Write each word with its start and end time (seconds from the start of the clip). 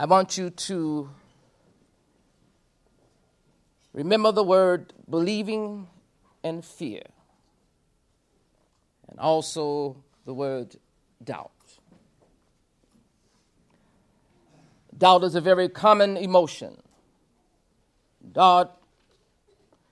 I 0.00 0.04
want 0.04 0.38
you 0.38 0.50
to 0.50 1.10
remember 3.92 4.30
the 4.30 4.44
word 4.44 4.92
believing 5.10 5.88
and 6.44 6.64
fear, 6.64 7.02
and 9.08 9.18
also 9.18 9.96
the 10.24 10.32
word 10.32 10.76
doubt. 11.24 11.50
Doubt 14.96 15.24
is 15.24 15.34
a 15.34 15.40
very 15.40 15.68
common 15.68 16.16
emotion. 16.16 16.76
Doubt 18.30 18.80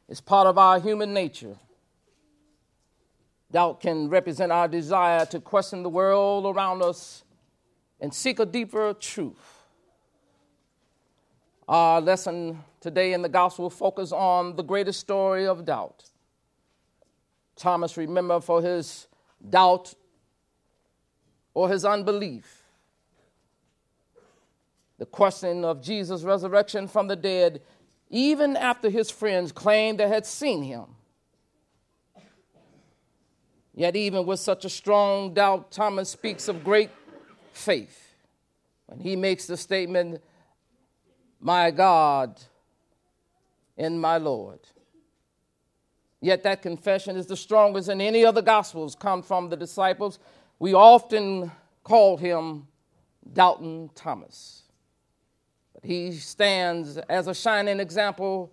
is 0.09 0.20
part 0.20 0.46
of 0.46 0.57
our 0.57 0.79
human 0.79 1.12
nature. 1.12 1.57
Doubt 3.50 3.80
can 3.80 4.09
represent 4.09 4.52
our 4.52 4.68
desire 4.68 5.27
to 5.27 5.41
question 5.41 5.82
the 5.82 5.88
world 5.88 6.46
around 6.46 6.82
us 6.82 7.25
and 8.00 8.14
seek 8.14 8.38
a 8.38 8.46
deeper 8.46 8.95
truth. 8.95 9.56
Our 11.68 12.00
lesson 12.00 12.62
today 12.80 13.12
in 13.12 13.22
the 13.22 13.29
gospel 13.29 13.70
focuses 13.70 14.12
on 14.12 14.54
the 14.54 14.62
greatest 14.62 15.00
story 15.00 15.46
of 15.46 15.64
doubt. 15.64 16.04
Thomas, 17.56 17.96
remember, 17.96 18.40
for 18.40 18.62
his 18.62 19.08
doubt 19.48 19.94
or 21.54 21.68
his 21.68 21.84
unbelief. 21.84 22.62
The 24.98 25.06
question 25.06 25.64
of 25.64 25.82
Jesus' 25.82 26.22
resurrection 26.22 26.86
from 26.86 27.08
the 27.08 27.16
dead, 27.16 27.61
even 28.11 28.56
after 28.56 28.89
his 28.89 29.11
friends 29.11 29.50
claimed 29.50 29.98
they 29.98 30.08
had 30.08 30.25
seen 30.25 30.62
him. 30.62 30.84
Yet, 33.75 33.97
even 33.97 34.25
with 34.25 34.41
such 34.41 34.64
a 34.64 34.70
strong 34.70 35.34
doubt, 35.34 35.70
Thomas 35.70 36.08
speaks 36.08 36.48
of 36.48 36.62
great 36.62 36.91
faith 37.53 38.14
when 38.86 39.00
he 39.00 39.17
makes 39.17 39.47
the 39.47 39.56
statement, 39.56 40.22
My 41.41 41.70
God 41.70 42.41
and 43.77 44.01
my 44.01 44.19
Lord. 44.19 44.61
Yet, 46.20 46.42
that 46.45 46.62
confession 46.62 47.17
is 47.17 47.27
the 47.27 47.37
strongest 47.37 47.89
in 47.89 48.01
any 48.01 48.25
of 48.25 48.34
the 48.34 48.42
Gospels 48.42 48.95
come 48.95 49.23
from 49.23 49.48
the 49.48 49.57
disciples. 49.57 50.19
We 50.59 50.75
often 50.75 51.53
call 51.84 52.17
him 52.17 52.67
Doubting 53.33 53.91
Thomas. 53.95 54.62
But 55.75 55.84
he 55.84 56.12
stands 56.12 56.97
as 56.97 57.29
a 57.29 57.34
shining 57.34 57.81
example 57.81 58.51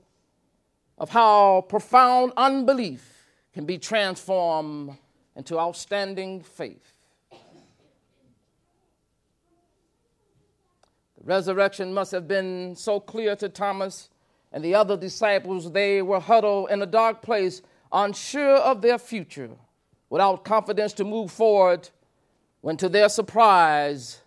of 0.98 1.10
how 1.10 1.66
profound 1.70 2.34
unbelief 2.38 3.10
can 3.54 3.66
be 3.66 3.78
transformed 3.78 4.98
into 5.36 5.60
outstanding 5.60 6.42
faith. 6.44 6.94
The 11.13 11.13
resurrection 11.24 11.94
must 11.94 12.12
have 12.12 12.28
been 12.28 12.76
so 12.76 13.00
clear 13.00 13.36
to 13.38 13.50
Thomas 13.50 14.10
and 14.52 14.64
the 14.64 14.76
other 14.76 14.96
disciples, 14.96 15.72
they 15.72 16.02
were 16.02 16.20
huddled 16.20 16.70
in 16.70 16.82
a 16.82 16.86
dark 16.86 17.24
place, 17.24 17.62
unsure 17.92 18.58
of 18.58 18.82
their 18.82 19.00
future, 19.00 19.50
without 20.10 20.46
confidence 20.46 20.94
to 20.94 21.04
move 21.04 21.32
forward, 21.32 21.90
when 22.62 22.78
to 22.78 22.88
their 22.88 23.10
surprise, 23.10 24.20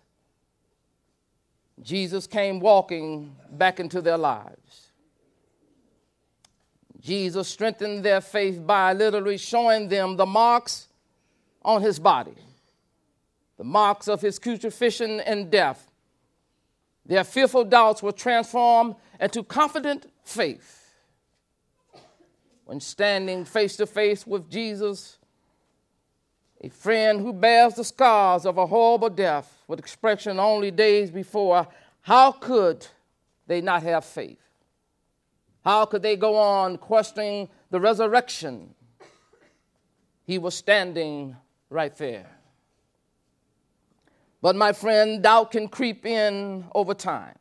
Jesus 1.81 2.27
came 2.27 2.59
walking 2.59 3.35
back 3.51 3.79
into 3.79 4.01
their 4.01 4.17
lives. 4.17 4.91
Jesus 6.99 7.47
strengthened 7.47 8.03
their 8.03 8.19
faith 8.19 8.65
by 8.65 8.91
literally 8.91 9.37
showing 9.37 9.87
them 9.87 10.17
the 10.17 10.25
marks 10.25 10.89
on 11.63 11.81
his 11.81 11.99
body, 11.99 12.35
the 13.57 13.63
marks 13.63 14.09
of 14.09 14.21
his 14.21 14.39
crucifixion 14.39 15.21
and 15.21 15.49
death. 15.49 15.86
Their 17.07 17.23
fearful 17.23 17.63
doubts 17.63 18.03
were 18.03 18.11
transformed 18.11 18.95
into 19.19 19.41
confident 19.43 20.11
faith. 20.23 20.93
When 22.65 22.81
standing 22.81 23.45
face 23.45 23.77
to 23.77 23.87
face 23.87 24.27
with 24.27 24.49
Jesus, 24.49 25.17
a 26.59 26.67
friend 26.67 27.21
who 27.21 27.31
bears 27.31 27.75
the 27.75 27.83
scars 27.85 28.45
of 28.45 28.57
a 28.57 28.67
horrible 28.67 29.09
death 29.09 29.63
with 29.67 29.79
expression 29.79 30.37
only 30.37 30.69
days 30.69 31.09
before, 31.09 31.65
how 32.01 32.33
could 32.33 32.85
they 33.47 33.61
not 33.61 33.83
have 33.83 34.03
faith? 34.03 34.41
How 35.63 35.85
could 35.85 36.01
they 36.01 36.17
go 36.17 36.35
on 36.35 36.77
questioning 36.77 37.47
the 37.69 37.79
resurrection? 37.79 38.73
He 40.25 40.37
was 40.37 40.55
standing 40.55 41.37
right 41.69 41.95
there. 41.95 42.36
But 44.47 44.55
my 44.55 44.71
friend, 44.71 45.21
doubt 45.21 45.51
can 45.51 45.67
creep 45.67 46.05
in 46.05 46.63
over 46.73 46.93
time. 46.93 47.35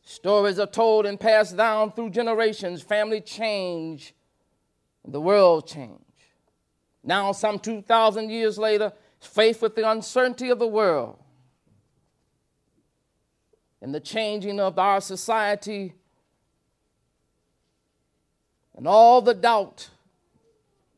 Stories 0.00 0.58
are 0.58 0.66
told 0.66 1.04
and 1.04 1.20
passed 1.20 1.54
down 1.54 1.92
through 1.92 2.08
generations. 2.08 2.80
Family 2.80 3.20
change, 3.20 4.14
the 5.06 5.20
world 5.20 5.68
change. 5.68 6.00
Now, 7.04 7.30
some 7.32 7.58
2,000 7.58 8.30
years 8.30 8.56
later, 8.56 8.90
faced 9.20 9.60
with 9.60 9.76
the 9.76 9.86
uncertainty 9.86 10.48
of 10.48 10.58
the 10.58 10.66
world 10.66 11.18
and 13.82 13.94
the 13.94 14.00
changing 14.00 14.58
of 14.58 14.78
our 14.78 15.02
society 15.02 15.92
and 18.74 18.88
all 18.88 19.20
the 19.20 19.34
doubt 19.34 19.90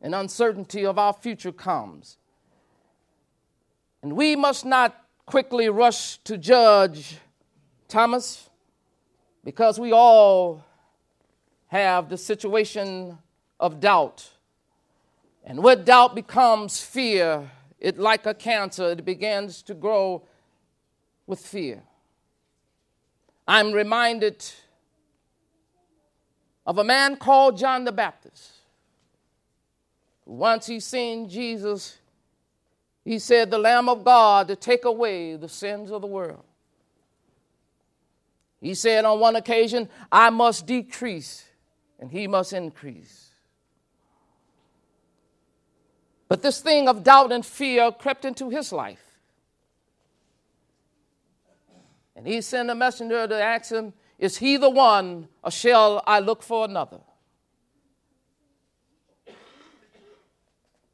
and 0.01 0.15
uncertainty 0.15 0.87
of 0.87 1.01
our 1.01 1.15
future 1.15 1.51
comes. 1.51 2.18
And 4.03 4.13
we 4.13 4.37
must 4.37 4.65
not 4.65 5.05
quickly 5.27 5.69
rush 5.69 6.19
to 6.19 6.39
judge 6.39 7.19
Thomas 7.89 8.49
because 9.45 9.79
we 9.79 9.93
all 9.93 10.65
have 11.67 12.09
the 12.09 12.17
situation 12.17 13.19
of 13.61 13.81
doubt. 13.81 14.31
And 15.45 15.63
what 15.63 15.85
doubt 15.85 16.15
becomes 16.15 16.81
fear, 16.81 17.51
it 17.79 17.99
like 17.99 18.27
a 18.27 18.35
cancer, 18.35 18.91
it 18.93 19.05
begins 19.05 19.63
to 19.63 19.75
grow 19.75 20.23
with 21.27 21.41
fear. 21.41 21.83
I'm 23.47 23.73
reminded 23.73 24.45
of 26.67 26.77
a 26.77 26.85
man 26.85 27.17
called 27.17 27.57
John 27.57 27.85
the 27.85 27.93
Baptist. 27.93 28.53
Once 30.27 30.67
he 30.67 30.81
seen 30.81 31.29
Jesus, 31.29 31.97
he 33.09 33.19
said, 33.19 33.51
The 33.51 33.57
Lamb 33.57 33.89
of 33.89 34.05
God 34.05 34.49
to 34.49 34.57
take 34.57 34.85
away 34.85 35.35
the 35.35 35.49
sins 35.49 35.91
of 35.91 36.03
the 36.03 36.07
world. 36.07 36.45
He 38.61 38.75
said 38.75 39.07
on 39.07 39.19
one 39.19 39.35
occasion, 39.35 39.89
I 40.13 40.29
must 40.29 40.67
decrease 40.67 41.47
and 41.99 42.11
he 42.11 42.27
must 42.27 42.53
increase. 42.53 43.31
But 46.29 46.43
this 46.43 46.61
thing 46.61 46.87
of 46.87 47.03
doubt 47.03 47.33
and 47.33 47.47
fear 47.47 47.91
crept 47.93 48.27
into 48.27 48.51
his 48.51 48.73
life. 48.73 49.03
And 52.15 52.27
he 52.27 52.43
sent 52.43 52.69
a 52.69 52.75
messenger 52.75 53.27
to 53.27 53.43
ask 53.43 53.73
him, 53.73 53.95
Is 54.19 54.37
he 54.37 54.59
the 54.59 54.69
one, 54.69 55.29
or 55.43 55.51
shall 55.51 56.03
I 56.07 56.19
look 56.19 56.43
for 56.43 56.67
another? 56.67 57.01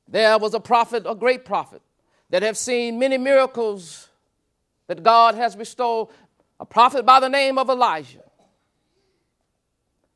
There 0.06 0.38
was 0.38 0.54
a 0.54 0.60
prophet, 0.60 1.02
a 1.08 1.16
great 1.16 1.44
prophet, 1.44 1.82
that 2.30 2.42
have 2.42 2.56
seen 2.56 2.98
many 2.98 3.18
miracles 3.18 4.08
that 4.86 5.02
God 5.02 5.34
has 5.34 5.56
bestowed, 5.56 6.08
a 6.60 6.66
prophet 6.66 7.04
by 7.04 7.20
the 7.20 7.28
name 7.28 7.58
of 7.58 7.68
Elijah. 7.68 8.24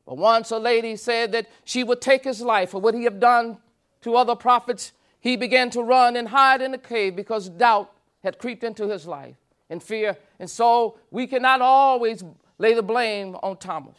But 0.05 0.17
once 0.17 0.51
a 0.51 0.57
lady 0.57 0.95
said 0.95 1.31
that 1.33 1.47
she 1.63 1.83
would 1.83 2.01
take 2.01 2.23
his 2.23 2.41
life 2.41 2.71
for 2.71 2.81
what 2.81 2.95
he 2.95 3.03
had 3.03 3.19
done 3.19 3.57
to 4.01 4.15
other 4.15 4.35
prophets, 4.35 4.91
he 5.19 5.35
began 5.35 5.69
to 5.71 5.83
run 5.83 6.15
and 6.15 6.27
hide 6.27 6.61
in 6.61 6.73
a 6.73 6.77
cave 6.77 7.15
because 7.15 7.49
doubt 7.49 7.91
had 8.23 8.39
crept 8.39 8.63
into 8.63 8.87
his 8.87 9.05
life 9.05 9.35
and 9.69 9.83
fear. 9.83 10.17
And 10.39 10.49
so 10.49 10.97
we 11.11 11.27
cannot 11.27 11.61
always 11.61 12.23
lay 12.57 12.73
the 12.73 12.81
blame 12.81 13.35
on 13.43 13.57
Thomas. 13.57 13.97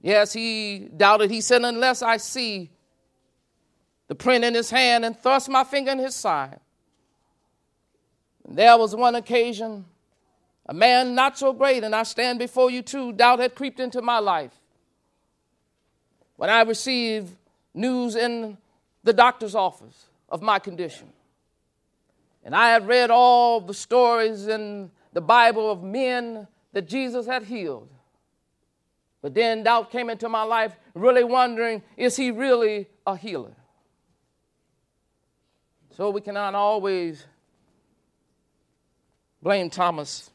Yes, 0.00 0.32
he 0.32 0.90
doubted. 0.96 1.30
He 1.30 1.40
said, 1.40 1.62
Unless 1.62 2.02
I 2.02 2.18
see 2.18 2.70
the 4.08 4.14
print 4.14 4.44
in 4.44 4.54
his 4.54 4.70
hand 4.70 5.04
and 5.04 5.18
thrust 5.18 5.48
my 5.48 5.64
finger 5.64 5.92
in 5.92 5.98
his 5.98 6.14
side. 6.14 6.60
And 8.46 8.56
there 8.56 8.76
was 8.76 8.94
one 8.94 9.14
occasion, 9.14 9.86
a 10.66 10.74
man 10.74 11.14
not 11.14 11.38
so 11.38 11.52
great, 11.52 11.84
and 11.84 11.94
I 11.94 12.02
stand 12.02 12.38
before 12.38 12.70
you 12.70 12.82
too, 12.82 13.12
doubt 13.12 13.38
had 13.38 13.54
creeped 13.54 13.80
into 13.80 14.02
my 14.02 14.18
life. 14.18 14.52
When 16.36 16.50
I 16.50 16.62
received 16.62 17.34
news 17.72 18.16
in 18.16 18.58
the 19.02 19.12
doctor's 19.12 19.54
office 19.54 20.06
of 20.28 20.42
my 20.42 20.58
condition. 20.58 21.08
And 22.44 22.54
I 22.54 22.70
had 22.70 22.86
read 22.86 23.10
all 23.10 23.60
the 23.60 23.74
stories 23.74 24.48
in 24.48 24.90
the 25.12 25.20
Bible 25.20 25.70
of 25.70 25.82
men 25.82 26.46
that 26.72 26.88
Jesus 26.88 27.26
had 27.26 27.44
healed. 27.44 27.88
But 29.22 29.32
then 29.34 29.62
doubt 29.62 29.90
came 29.90 30.10
into 30.10 30.28
my 30.28 30.42
life, 30.42 30.76
really 30.94 31.24
wondering 31.24 31.82
is 31.96 32.16
he 32.16 32.30
really 32.30 32.88
a 33.06 33.16
healer? 33.16 33.54
So 35.96 36.10
we 36.10 36.20
cannot 36.20 36.56
always 36.56 37.24
blame 39.40 39.70
Thomas. 39.70 40.28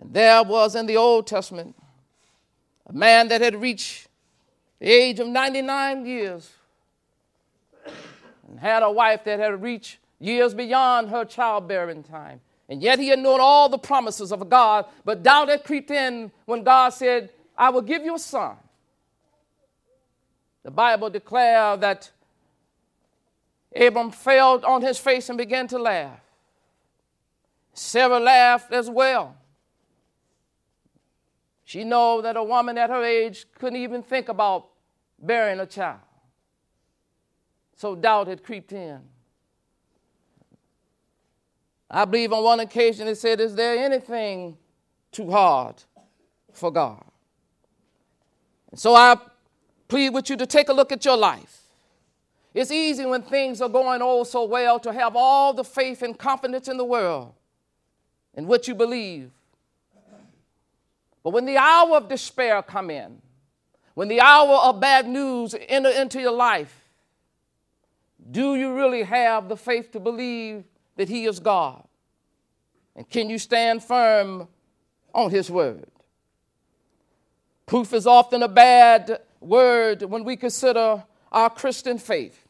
And 0.00 0.12
there 0.12 0.42
was 0.42 0.74
in 0.74 0.86
the 0.86 0.96
Old 0.96 1.28
Testament 1.28 1.76
a 2.86 2.92
man 2.92 3.28
that 3.28 3.40
had 3.40 3.60
reached 3.60 4.08
the 4.80 4.90
age 4.90 5.20
of 5.20 5.28
99 5.28 6.06
years 6.06 6.50
and 8.48 8.58
had 8.58 8.82
a 8.82 8.90
wife 8.90 9.22
that 9.22 9.38
had 9.38 9.62
reached 9.62 9.98
years 10.18 10.54
beyond 10.54 11.10
her 11.10 11.24
childbearing 11.24 12.02
time. 12.02 12.40
And 12.68 12.82
yet 12.82 12.98
he 12.98 13.08
had 13.08 13.20
known 13.20 13.40
all 13.40 13.68
the 13.68 13.78
promises 13.78 14.32
of 14.32 14.48
God, 14.48 14.86
but 15.04 15.22
doubt 15.22 15.50
had 15.50 15.62
crept 15.62 15.92
in 15.92 16.32
when 16.46 16.64
God 16.64 16.90
said, 16.90 17.30
I 17.56 17.70
will 17.70 17.82
give 17.82 18.04
you 18.04 18.16
a 18.16 18.18
son. 18.18 18.56
The 20.62 20.70
Bible 20.70 21.10
declares 21.10 21.80
that 21.80 22.10
Abram 23.74 24.10
fell 24.10 24.64
on 24.64 24.82
his 24.82 24.98
face 24.98 25.28
and 25.28 25.38
began 25.38 25.66
to 25.68 25.78
laugh. 25.78 26.20
Sarah 27.72 28.18
laughed 28.18 28.72
as 28.72 28.90
well. 28.90 29.36
She 31.64 31.84
knew 31.84 32.20
that 32.22 32.36
a 32.36 32.42
woman 32.42 32.78
at 32.78 32.90
her 32.90 33.04
age 33.04 33.46
couldn't 33.54 33.78
even 33.78 34.02
think 34.02 34.28
about 34.28 34.68
bearing 35.18 35.60
a 35.60 35.66
child. 35.66 36.00
So 37.76 37.94
doubt 37.94 38.26
had 38.26 38.42
crept 38.42 38.72
in. 38.72 39.00
I 41.90 42.04
believe 42.04 42.32
on 42.32 42.42
one 42.42 42.60
occasion 42.60 43.06
it 43.06 43.16
said, 43.16 43.40
Is 43.40 43.54
there 43.54 43.76
anything 43.78 44.56
too 45.12 45.30
hard 45.30 45.82
for 46.52 46.70
God? 46.70 47.04
And 48.70 48.80
so 48.80 48.94
I 48.94 49.16
plead 49.88 50.10
with 50.10 50.30
you 50.30 50.36
to 50.36 50.46
take 50.46 50.68
a 50.68 50.72
look 50.72 50.92
at 50.92 51.04
your 51.04 51.16
life. 51.16 51.62
It's 52.54 52.70
easy 52.70 53.04
when 53.06 53.22
things 53.22 53.60
are 53.60 53.68
going 53.68 54.02
all 54.02 54.24
so 54.24 54.44
well 54.44 54.78
to 54.80 54.92
have 54.92 55.16
all 55.16 55.52
the 55.52 55.64
faith 55.64 56.02
and 56.02 56.18
confidence 56.18 56.68
in 56.68 56.76
the 56.76 56.84
world 56.84 57.32
in 58.34 58.46
what 58.46 58.68
you 58.68 58.74
believe. 58.74 59.30
But 61.22 61.30
when 61.30 61.44
the 61.44 61.56
hour 61.56 61.96
of 61.96 62.08
despair 62.08 62.62
come 62.62 62.90
in, 62.90 63.20
when 63.94 64.08
the 64.08 64.20
hour 64.20 64.56
of 64.56 64.80
bad 64.80 65.08
news 65.08 65.54
enter 65.68 65.90
into 65.90 66.20
your 66.20 66.32
life, 66.32 66.88
do 68.30 68.54
you 68.54 68.74
really 68.74 69.02
have 69.02 69.48
the 69.48 69.56
faith 69.56 69.90
to 69.92 70.00
believe 70.00 70.64
that 70.96 71.08
He 71.08 71.24
is 71.24 71.40
God? 71.40 71.82
And 72.94 73.08
can 73.08 73.28
you 73.28 73.38
stand 73.38 73.82
firm 73.82 74.48
on 75.14 75.30
His 75.30 75.50
word? 75.50 75.88
Proof 77.66 77.92
is 77.92 78.06
often 78.06 78.42
a 78.42 78.48
bad 78.48 79.20
word 79.40 80.02
when 80.02 80.24
we 80.24 80.36
consider 80.36 81.04
our 81.30 81.50
Christian 81.50 81.98
faith. 81.98 82.46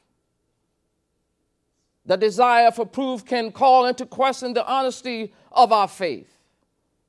The 2.06 2.16
desire 2.16 2.70
for 2.70 2.86
proof 2.86 3.24
can 3.24 3.52
call 3.52 3.86
into 3.86 4.06
question 4.06 4.54
the 4.54 4.66
honesty 4.66 5.32
of 5.52 5.72
our 5.72 5.88
faith. 5.88 6.38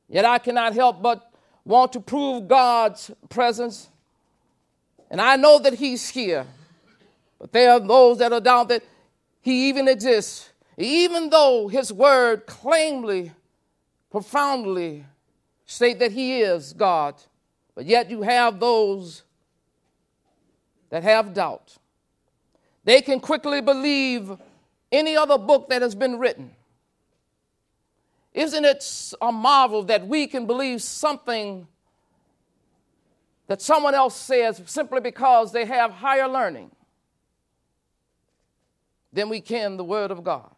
Yet 0.09 0.25
I 0.25 0.39
cannot 0.39 0.73
help 0.73 1.01
but 1.01 1.31
want 1.63 1.93
to 1.93 1.99
prove 1.99 2.47
God's 2.47 3.11
presence. 3.29 3.89
And 5.09 5.21
I 5.21 5.35
know 5.35 5.59
that 5.59 5.75
He's 5.75 6.09
here. 6.09 6.45
But 7.39 7.53
there 7.53 7.71
are 7.71 7.79
those 7.79 8.17
that 8.17 8.33
are 8.33 8.41
down 8.41 8.67
that 8.67 8.83
He 9.41 9.69
even 9.69 9.87
exists, 9.87 10.49
even 10.77 11.29
though 11.29 11.67
His 11.67 11.93
word 11.93 12.45
claimly, 12.45 13.31
profoundly 14.11 15.05
state 15.65 15.99
that 15.99 16.11
He 16.11 16.41
is 16.41 16.73
God. 16.73 17.15
But 17.75 17.85
yet 17.85 18.09
you 18.09 18.23
have 18.23 18.59
those 18.59 19.23
that 20.89 21.03
have 21.03 21.33
doubt. 21.33 21.77
They 22.83 23.01
can 23.01 23.19
quickly 23.19 23.61
believe 23.61 24.31
any 24.91 25.15
other 25.15 25.37
book 25.37 25.69
that 25.69 25.81
has 25.81 25.95
been 25.95 26.17
written. 26.17 26.51
Isn't 28.33 28.65
it 28.65 29.13
a 29.21 29.31
marvel 29.31 29.83
that 29.83 30.07
we 30.07 30.27
can 30.27 30.45
believe 30.45 30.81
something 30.81 31.67
that 33.47 33.61
someone 33.61 33.95
else 33.95 34.15
says 34.15 34.61
simply 34.65 35.01
because 35.01 35.51
they 35.51 35.65
have 35.65 35.91
higher 35.91 36.27
learning 36.27 36.71
than 39.11 39.29
we 39.29 39.41
can 39.41 39.77
the 39.77 39.83
Word 39.83 40.11
of 40.11 40.23
God? 40.23 40.49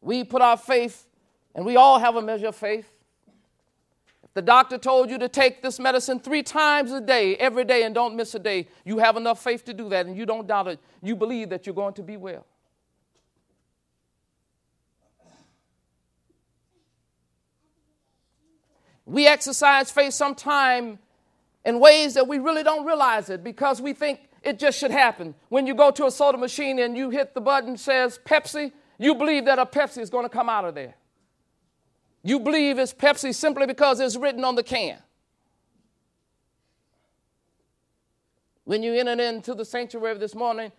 We 0.00 0.24
put 0.24 0.42
our 0.42 0.56
faith, 0.56 1.06
and 1.54 1.64
we 1.64 1.76
all 1.76 1.98
have 1.98 2.16
a 2.16 2.22
measure 2.22 2.48
of 2.48 2.56
faith. 2.56 2.90
The 4.34 4.42
doctor 4.42 4.78
told 4.78 5.10
you 5.10 5.18
to 5.18 5.28
take 5.28 5.60
this 5.60 5.78
medicine 5.78 6.18
three 6.18 6.42
times 6.42 6.90
a 6.90 7.00
day, 7.00 7.36
every 7.36 7.64
day, 7.64 7.82
and 7.82 7.94
don't 7.94 8.16
miss 8.16 8.34
a 8.34 8.38
day, 8.38 8.68
you 8.84 8.98
have 8.98 9.16
enough 9.16 9.42
faith 9.42 9.64
to 9.66 9.74
do 9.74 9.88
that, 9.90 10.06
and 10.06 10.16
you 10.16 10.24
don't 10.24 10.46
doubt 10.46 10.68
it. 10.68 10.80
You 11.02 11.16
believe 11.16 11.50
that 11.50 11.66
you're 11.66 11.74
going 11.74 11.94
to 11.94 12.02
be 12.02 12.16
well. 12.16 12.46
We 19.04 19.26
exercise 19.26 19.90
faith 19.90 20.14
sometime 20.14 20.98
in 21.64 21.80
ways 21.80 22.14
that 22.14 22.26
we 22.26 22.38
really 22.38 22.62
don't 22.62 22.86
realize 22.86 23.28
it 23.28 23.44
because 23.44 23.82
we 23.82 23.92
think 23.92 24.20
it 24.42 24.58
just 24.58 24.78
should 24.78 24.90
happen. 24.90 25.34
When 25.48 25.66
you 25.66 25.74
go 25.74 25.90
to 25.90 26.06
a 26.06 26.10
soda 26.10 26.38
machine 26.38 26.78
and 26.78 26.96
you 26.96 27.10
hit 27.10 27.34
the 27.34 27.40
button 27.40 27.76
says 27.76 28.18
Pepsi, 28.24 28.72
you 28.98 29.14
believe 29.14 29.44
that 29.44 29.58
a 29.58 29.66
Pepsi 29.66 29.98
is 29.98 30.08
going 30.08 30.24
to 30.24 30.30
come 30.30 30.48
out 30.48 30.64
of 30.64 30.74
there. 30.74 30.94
You 32.22 32.38
believe 32.38 32.78
it's 32.78 32.94
Pepsi 32.94 33.34
simply 33.34 33.66
because 33.66 33.98
it's 34.00 34.16
written 34.16 34.44
on 34.44 34.54
the 34.54 34.62
can. 34.62 34.98
When 38.64 38.82
you 38.82 38.94
entered 38.94 39.20
into 39.20 39.54
the 39.54 39.64
sanctuary 39.64 40.18
this 40.18 40.34
morning 40.34 40.70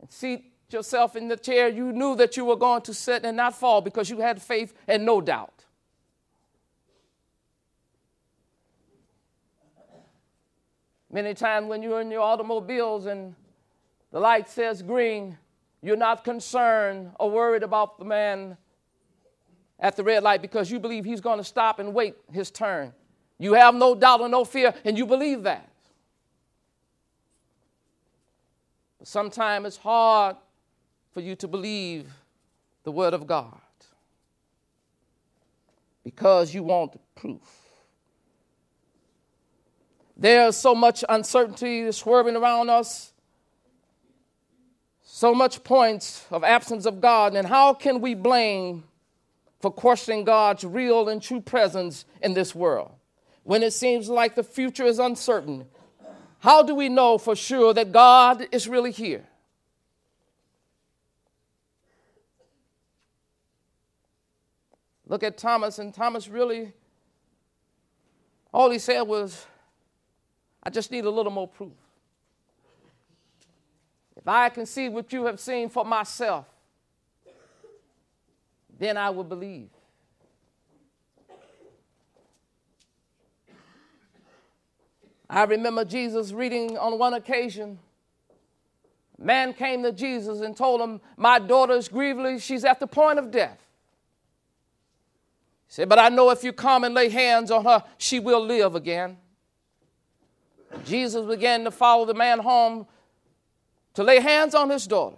and 0.00 0.10
seat 0.10 0.52
yourself 0.70 1.16
in 1.16 1.28
the 1.28 1.36
chair, 1.36 1.68
you 1.68 1.92
knew 1.92 2.14
that 2.16 2.36
you 2.36 2.44
were 2.44 2.56
going 2.56 2.82
to 2.82 2.94
sit 2.94 3.24
and 3.24 3.36
not 3.36 3.54
fall 3.54 3.80
because 3.80 4.08
you 4.08 4.20
had 4.20 4.40
faith 4.40 4.74
and 4.86 5.04
no 5.04 5.20
doubt. 5.20 5.64
Many 11.10 11.34
times 11.34 11.66
when 11.66 11.82
you're 11.82 12.00
in 12.00 12.10
your 12.10 12.20
automobiles 12.20 13.06
and 13.06 13.34
the 14.12 14.20
light 14.20 14.48
says 14.48 14.82
green, 14.82 15.38
you're 15.82 15.96
not 15.96 16.24
concerned 16.24 17.10
or 17.18 17.30
worried 17.30 17.62
about 17.62 17.98
the 17.98 18.04
man 18.04 18.56
at 19.78 19.96
the 19.96 20.04
red 20.04 20.22
light 20.22 20.42
because 20.42 20.70
you 20.70 20.80
believe 20.80 21.04
he's 21.04 21.20
going 21.20 21.38
to 21.38 21.44
stop 21.44 21.78
and 21.78 21.92
wait 21.92 22.14
his 22.32 22.50
turn. 22.50 22.92
You 23.38 23.54
have 23.54 23.74
no 23.74 23.94
doubt 23.94 24.20
or 24.20 24.28
no 24.28 24.44
fear, 24.44 24.74
and 24.84 24.96
you 24.96 25.06
believe 25.06 25.42
that. 25.42 25.68
But 28.98 29.08
sometimes 29.08 29.66
it's 29.66 29.76
hard 29.76 30.36
for 31.12 31.20
you 31.20 31.36
to 31.36 31.48
believe 31.48 32.10
the 32.84 32.92
Word 32.92 33.12
of 33.14 33.26
God 33.26 33.60
because 36.04 36.54
you 36.54 36.62
want 36.62 36.98
proof. 37.14 37.40
There's 40.16 40.56
so 40.56 40.74
much 40.74 41.04
uncertainty 41.08 41.90
swerving 41.92 42.36
around 42.36 42.70
us, 42.70 43.12
so 45.02 45.34
much 45.34 45.62
points 45.62 46.24
of 46.30 46.42
absence 46.42 46.86
of 46.86 47.00
God, 47.00 47.34
and 47.34 47.46
how 47.46 47.74
can 47.74 48.00
we 48.00 48.14
blame 48.14 48.84
for 49.66 49.72
questioning 49.72 50.22
God's 50.22 50.62
real 50.62 51.08
and 51.08 51.20
true 51.20 51.40
presence 51.40 52.04
in 52.22 52.34
this 52.34 52.54
world 52.54 52.92
when 53.42 53.64
it 53.64 53.72
seems 53.72 54.08
like 54.08 54.36
the 54.36 54.44
future 54.44 54.84
is 54.84 55.00
uncertain? 55.00 55.66
How 56.38 56.62
do 56.62 56.72
we 56.72 56.88
know 56.88 57.18
for 57.18 57.34
sure 57.34 57.74
that 57.74 57.90
God 57.90 58.46
is 58.52 58.68
really 58.68 58.92
here? 58.92 59.24
Look 65.08 65.24
at 65.24 65.36
Thomas, 65.36 65.80
and 65.80 65.92
Thomas 65.92 66.28
really, 66.28 66.72
all 68.54 68.70
he 68.70 68.78
said 68.78 69.02
was, 69.02 69.46
I 70.62 70.70
just 70.70 70.92
need 70.92 71.06
a 71.06 71.10
little 71.10 71.32
more 71.32 71.48
proof. 71.48 71.72
If 74.14 74.28
I 74.28 74.48
can 74.48 74.64
see 74.64 74.88
what 74.88 75.12
you 75.12 75.24
have 75.24 75.40
seen 75.40 75.68
for 75.68 75.84
myself, 75.84 76.46
then 78.78 78.96
I 78.96 79.10
will 79.10 79.24
believe. 79.24 79.68
I 85.28 85.44
remember 85.44 85.84
Jesus 85.84 86.32
reading 86.32 86.78
on 86.78 86.98
one 86.98 87.14
occasion. 87.14 87.78
Man 89.18 89.54
came 89.54 89.82
to 89.82 89.92
Jesus 89.92 90.40
and 90.40 90.56
told 90.56 90.80
him, 90.80 91.00
My 91.16 91.38
daughter 91.38 91.72
is 91.72 91.88
grievously, 91.88 92.38
she's 92.38 92.64
at 92.64 92.80
the 92.80 92.86
point 92.86 93.18
of 93.18 93.30
death. 93.30 93.58
He 95.66 95.72
said, 95.72 95.88
But 95.88 95.98
I 95.98 96.10
know 96.10 96.30
if 96.30 96.44
you 96.44 96.52
come 96.52 96.84
and 96.84 96.94
lay 96.94 97.08
hands 97.08 97.50
on 97.50 97.64
her, 97.64 97.82
she 97.98 98.20
will 98.20 98.44
live 98.44 98.74
again. 98.74 99.16
Jesus 100.84 101.26
began 101.26 101.64
to 101.64 101.70
follow 101.70 102.04
the 102.04 102.14
man 102.14 102.38
home 102.38 102.86
to 103.94 104.04
lay 104.04 104.20
hands 104.20 104.54
on 104.54 104.70
his 104.70 104.86
daughter. 104.86 105.16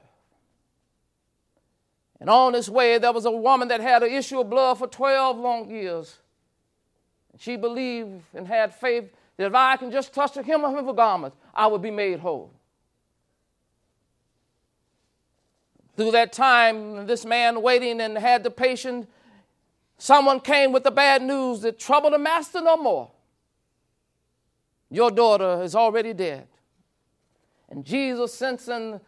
And 2.20 2.28
on 2.28 2.54
his 2.54 2.68
way, 2.68 2.98
there 2.98 3.12
was 3.12 3.26
a 3.26 3.30
woman 3.30 3.68
that 3.68 3.80
had 3.80 4.02
an 4.02 4.12
issue 4.12 4.40
of 4.40 4.50
blood 4.50 4.78
for 4.78 4.88
12 4.88 5.38
long 5.38 5.70
years. 5.70 6.18
She 7.38 7.56
believed 7.56 8.22
and 8.34 8.46
had 8.46 8.74
faith 8.74 9.12
that 9.36 9.46
if 9.46 9.54
I 9.54 9.76
can 9.76 9.90
just 9.90 10.12
touch 10.12 10.34
the 10.34 10.42
hem 10.42 10.64
of 10.64 10.84
her 10.84 10.92
garment, 10.92 11.34
I 11.54 11.68
would 11.68 11.82
be 11.82 11.92
made 11.92 12.18
whole. 12.18 12.50
Through 15.96 16.10
that 16.12 16.32
time, 16.32 17.06
this 17.06 17.24
man 17.24 17.62
waiting 17.62 18.00
and 18.00 18.18
had 18.18 18.42
the 18.42 18.50
patient, 18.50 19.08
someone 19.96 20.40
came 20.40 20.72
with 20.72 20.84
the 20.84 20.90
bad 20.90 21.22
news 21.22 21.60
that 21.60 21.78
trouble 21.78 22.10
the 22.10 22.18
master 22.18 22.60
no 22.60 22.76
more. 22.76 23.10
Your 24.90 25.10
daughter 25.10 25.62
is 25.62 25.74
already 25.74 26.12
dead. 26.12 26.46
And 27.68 27.84
Jesus, 27.84 28.32
sensing 28.32 29.00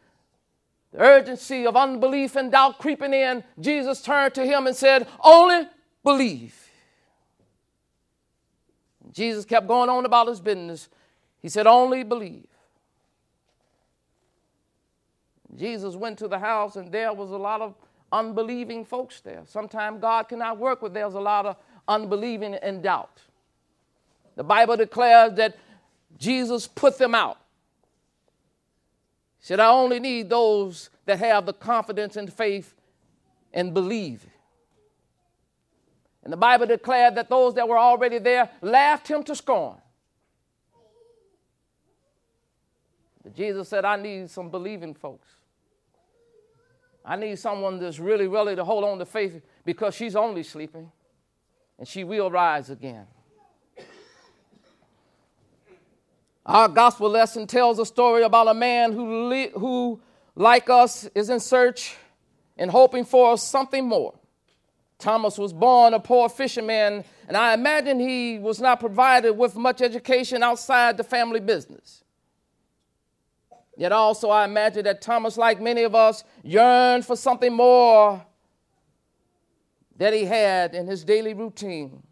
the 0.92 1.00
urgency 1.00 1.66
of 1.66 1.76
unbelief 1.76 2.37
and 2.37 2.50
doubt 2.50 2.78
creeping 2.78 3.14
in, 3.14 3.44
Jesus 3.59 4.02
turned 4.02 4.35
to 4.35 4.44
him 4.44 4.66
and 4.66 4.75
said, 4.75 5.06
Only 5.23 5.68
believe. 6.02 6.54
Jesus 9.12 9.44
kept 9.44 9.66
going 9.66 9.88
on 9.88 10.04
about 10.04 10.28
his 10.28 10.40
business. 10.40 10.88
He 11.40 11.49
said, 11.49 11.66
Only 11.66 12.02
believe. 12.02 12.47
Jesus 15.56 15.97
went 15.97 16.18
to 16.18 16.28
the 16.28 16.38
house, 16.38 16.76
and 16.76 16.92
there 16.92 17.12
was 17.12 17.30
a 17.30 17.37
lot 17.37 17.61
of 17.61 17.75
unbelieving 18.12 18.85
folks 18.85 19.20
there. 19.20 19.42
Sometimes 19.47 20.00
God 20.00 20.28
cannot 20.28 20.59
work 20.59 20.82
with 20.82 20.94
there's 20.94 21.14
a 21.14 21.20
lot 21.20 21.47
of 21.47 21.56
unbelieving 21.88 22.54
and 22.54 22.82
doubt. 22.82 23.20
The 24.37 24.44
Bible 24.44 24.76
declares 24.76 25.35
that 25.35 25.56
Jesus 26.18 26.66
put 26.66 26.99
them 26.99 27.14
out. 27.14 27.39
Said, 29.40 29.59
I 29.59 29.68
only 29.68 30.00
need 30.00 30.28
those 30.28 30.90
that 31.06 31.18
have 31.18 31.47
the 31.47 31.52
confidence 31.52 32.16
and 32.16 32.32
faith 32.32 32.75
and 33.52 33.73
believe. 33.73 34.26
And 36.23 36.32
the 36.32 36.37
Bible 36.37 36.66
declared 36.66 37.14
that 37.14 37.30
those 37.30 37.54
that 37.54 37.66
were 37.66 37.78
already 37.78 38.18
there 38.18 38.50
laughed 38.61 39.09
him 39.09 39.23
to 39.25 39.35
scorn. 39.35 39.76
But 43.23 43.35
Jesus 43.35 43.68
said, 43.68 43.85
I 43.85 43.97
need 43.97 44.30
some 44.30 44.50
believing 44.50 44.94
folks. 44.94 45.28
I 47.04 47.16
need 47.16 47.38
someone 47.38 47.78
that's 47.78 47.99
really, 47.99 48.26
really 48.26 48.54
to 48.56 48.64
hold 48.64 48.85
on 48.85 48.99
to 48.99 49.06
faith 49.06 49.40
because 49.64 49.94
she's 49.94 50.14
only 50.14 50.42
sleeping 50.42 50.90
and 51.78 51.88
she 51.88 52.04
will 52.04 52.30
rise 52.30 52.68
again. 52.68 53.06
Our 56.47 56.68
gospel 56.68 57.11
lesson 57.11 57.47
tells 57.47 57.78
a 57.78 57.87
story 57.87 58.23
about 58.23 58.49
a 58.49 58.54
man 58.54 58.92
who, 58.92 59.49
who, 59.50 60.00
like 60.35 60.70
us, 60.70 61.09
is 61.14 61.28
in 61.28 61.38
search 61.38 61.97
and 62.56 62.70
hoping 62.70 63.04
for 63.04 63.37
something 63.37 63.87
more. 63.87 64.14
Thomas 64.99 65.38
was 65.38 65.52
born 65.52 65.94
a 65.94 66.00
poor 66.00 66.28
fisherman, 66.28 67.04
and 67.26 67.37
I 67.37 67.54
imagine 67.54 67.99
he 67.99 68.38
was 68.38 68.61
not 68.61 68.80
provided 68.80 69.32
with 69.32 69.56
much 69.56 69.80
education 69.80 70.42
outside 70.42 70.97
the 70.97 71.04
family 71.04 71.40
business. 71.40 72.04
Yet 73.76 73.92
also, 73.92 74.28
I 74.28 74.44
imagine 74.44 74.85
that 74.85 75.00
Thomas, 75.00 75.38
like 75.38 75.61
many 75.61 75.85
of 75.85 75.94
us, 75.94 76.23
yearned 76.42 77.06
for 77.06 77.16
something 77.16 77.52
more 77.52 78.23
that 79.97 80.12
he 80.12 80.25
had 80.25 80.75
in 80.75 80.87
his 80.87 81.02
daily 81.02 81.32
routine, 81.32 82.02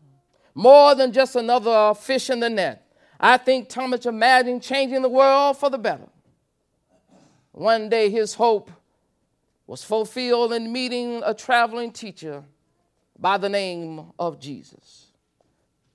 more 0.55 0.95
than 0.95 1.13
just 1.13 1.37
another 1.37 1.95
fish 1.95 2.31
in 2.31 2.41
the 2.41 2.49
net. 2.49 2.88
I 3.21 3.37
think 3.37 3.69
Thomas 3.69 4.07
imagined 4.07 4.63
changing 4.63 5.03
the 5.03 5.09
world 5.09 5.57
for 5.57 5.71
the 5.71 5.79
better. 5.79 6.09
One 7.53 7.89
day, 7.89 8.11
his 8.11 8.35
hope 8.35 8.71
was 9.67 9.83
fulfilled 9.83 10.53
in 10.53 10.73
meeting 10.73 11.23
a 11.25 11.35
traveling 11.35 11.91
teacher 11.91 12.45
by 13.19 13.37
the 13.37 13.49
name 13.49 14.13
of 14.19 14.39
Jesus. 14.39 15.07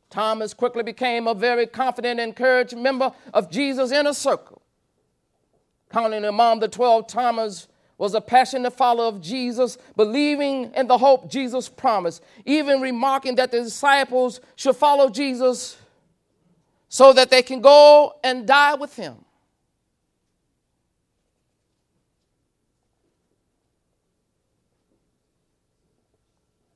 Thomas 0.10 0.54
quickly 0.54 0.84
became 0.84 1.28
a 1.28 1.34
very 1.34 1.66
confident, 1.66 2.20
and 2.20 2.30
encouraged 2.30 2.78
member 2.78 3.12
of 3.34 3.50
Jesus' 3.50 3.92
inner 3.92 4.14
circle. 4.14 4.62
Counting 5.90 6.26
among 6.26 6.60
the 6.60 6.68
12, 6.68 7.08
Thomas 7.08 7.68
was 7.98 8.14
a 8.14 8.22
passionate 8.22 8.72
follower 8.72 9.08
of 9.08 9.22
Jesus, 9.22 9.78
believing 9.96 10.72
in 10.76 10.88
the 10.88 10.98
hope 10.98 11.32
Jesus 11.32 11.70
promised, 11.70 12.22
even 12.46 12.82
remarking 12.82 13.36
that 13.36 13.52
the 13.52 13.64
disciples 13.64 14.42
should 14.56 14.76
follow 14.76 15.10
Jesus 15.10 15.78
so 16.94 17.12
that 17.12 17.32
they 17.32 17.42
can 17.42 17.60
go 17.60 18.20
and 18.24 18.46
die 18.46 18.76
with 18.76 18.96
him. 18.96 19.16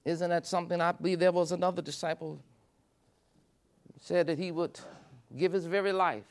Isn't 0.04 0.32
that 0.32 0.48
something? 0.48 0.82
I 0.82 0.92
believe 0.92 1.20
there 1.20 1.32
was 1.32 1.52
another 1.52 1.84
disciple 1.84 2.42
said 4.02 4.26
that 4.26 4.40
he 4.40 4.52
would 4.52 4.80
give 5.38 5.54
his 5.54 5.68
very 5.68 5.92
life. 5.92 6.26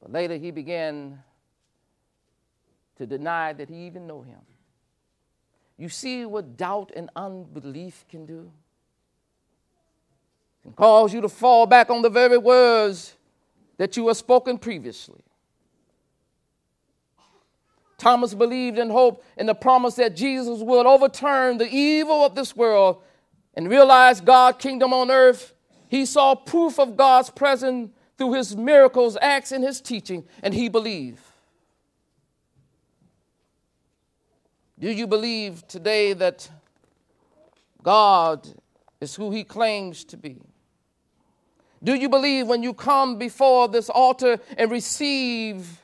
But 0.00 0.10
later 0.10 0.36
he 0.36 0.50
began 0.50 1.22
to 2.96 3.06
deny 3.06 3.52
that 3.52 3.68
he 3.68 3.86
even 3.86 4.08
knew 4.08 4.22
him. 4.22 4.40
You 5.78 5.88
see 5.88 6.26
what 6.26 6.56
doubt 6.56 6.90
and 6.96 7.08
unbelief 7.14 8.04
can 8.08 8.26
do? 8.26 8.50
Can 10.62 10.72
cause 10.72 11.12
you 11.12 11.20
to 11.20 11.28
fall 11.28 11.66
back 11.66 11.90
on 11.90 12.02
the 12.02 12.10
very 12.10 12.38
words 12.38 13.14
that 13.78 13.96
you 13.96 14.08
have 14.08 14.16
spoken 14.16 14.58
previously. 14.58 15.22
Thomas 17.98 18.34
believed 18.34 18.78
and 18.78 18.90
hoped 18.90 19.24
in 19.36 19.46
the 19.46 19.54
promise 19.54 19.94
that 19.94 20.16
Jesus 20.16 20.60
would 20.60 20.86
overturn 20.86 21.58
the 21.58 21.68
evil 21.68 22.24
of 22.24 22.34
this 22.34 22.56
world 22.56 23.02
and 23.54 23.68
realize 23.68 24.20
God's 24.20 24.58
kingdom 24.58 24.92
on 24.92 25.10
earth. 25.10 25.54
He 25.88 26.04
saw 26.06 26.34
proof 26.34 26.80
of 26.80 26.96
God's 26.96 27.30
presence 27.30 27.90
through 28.18 28.32
his 28.32 28.56
miracles, 28.56 29.16
acts, 29.20 29.52
and 29.52 29.62
his 29.62 29.80
teaching, 29.80 30.24
and 30.42 30.52
he 30.54 30.68
believed. 30.68 31.20
Do 34.78 34.90
you 34.90 35.06
believe 35.06 35.66
today 35.68 36.12
that 36.12 36.48
God 37.82 38.48
is 39.00 39.14
who 39.14 39.30
he 39.30 39.44
claims 39.44 40.02
to 40.06 40.16
be? 40.16 40.40
Do 41.82 41.94
you 41.94 42.08
believe 42.08 42.46
when 42.46 42.62
you 42.62 42.74
come 42.74 43.18
before 43.18 43.68
this 43.68 43.88
altar 43.90 44.38
and 44.56 44.70
receive 44.70 45.82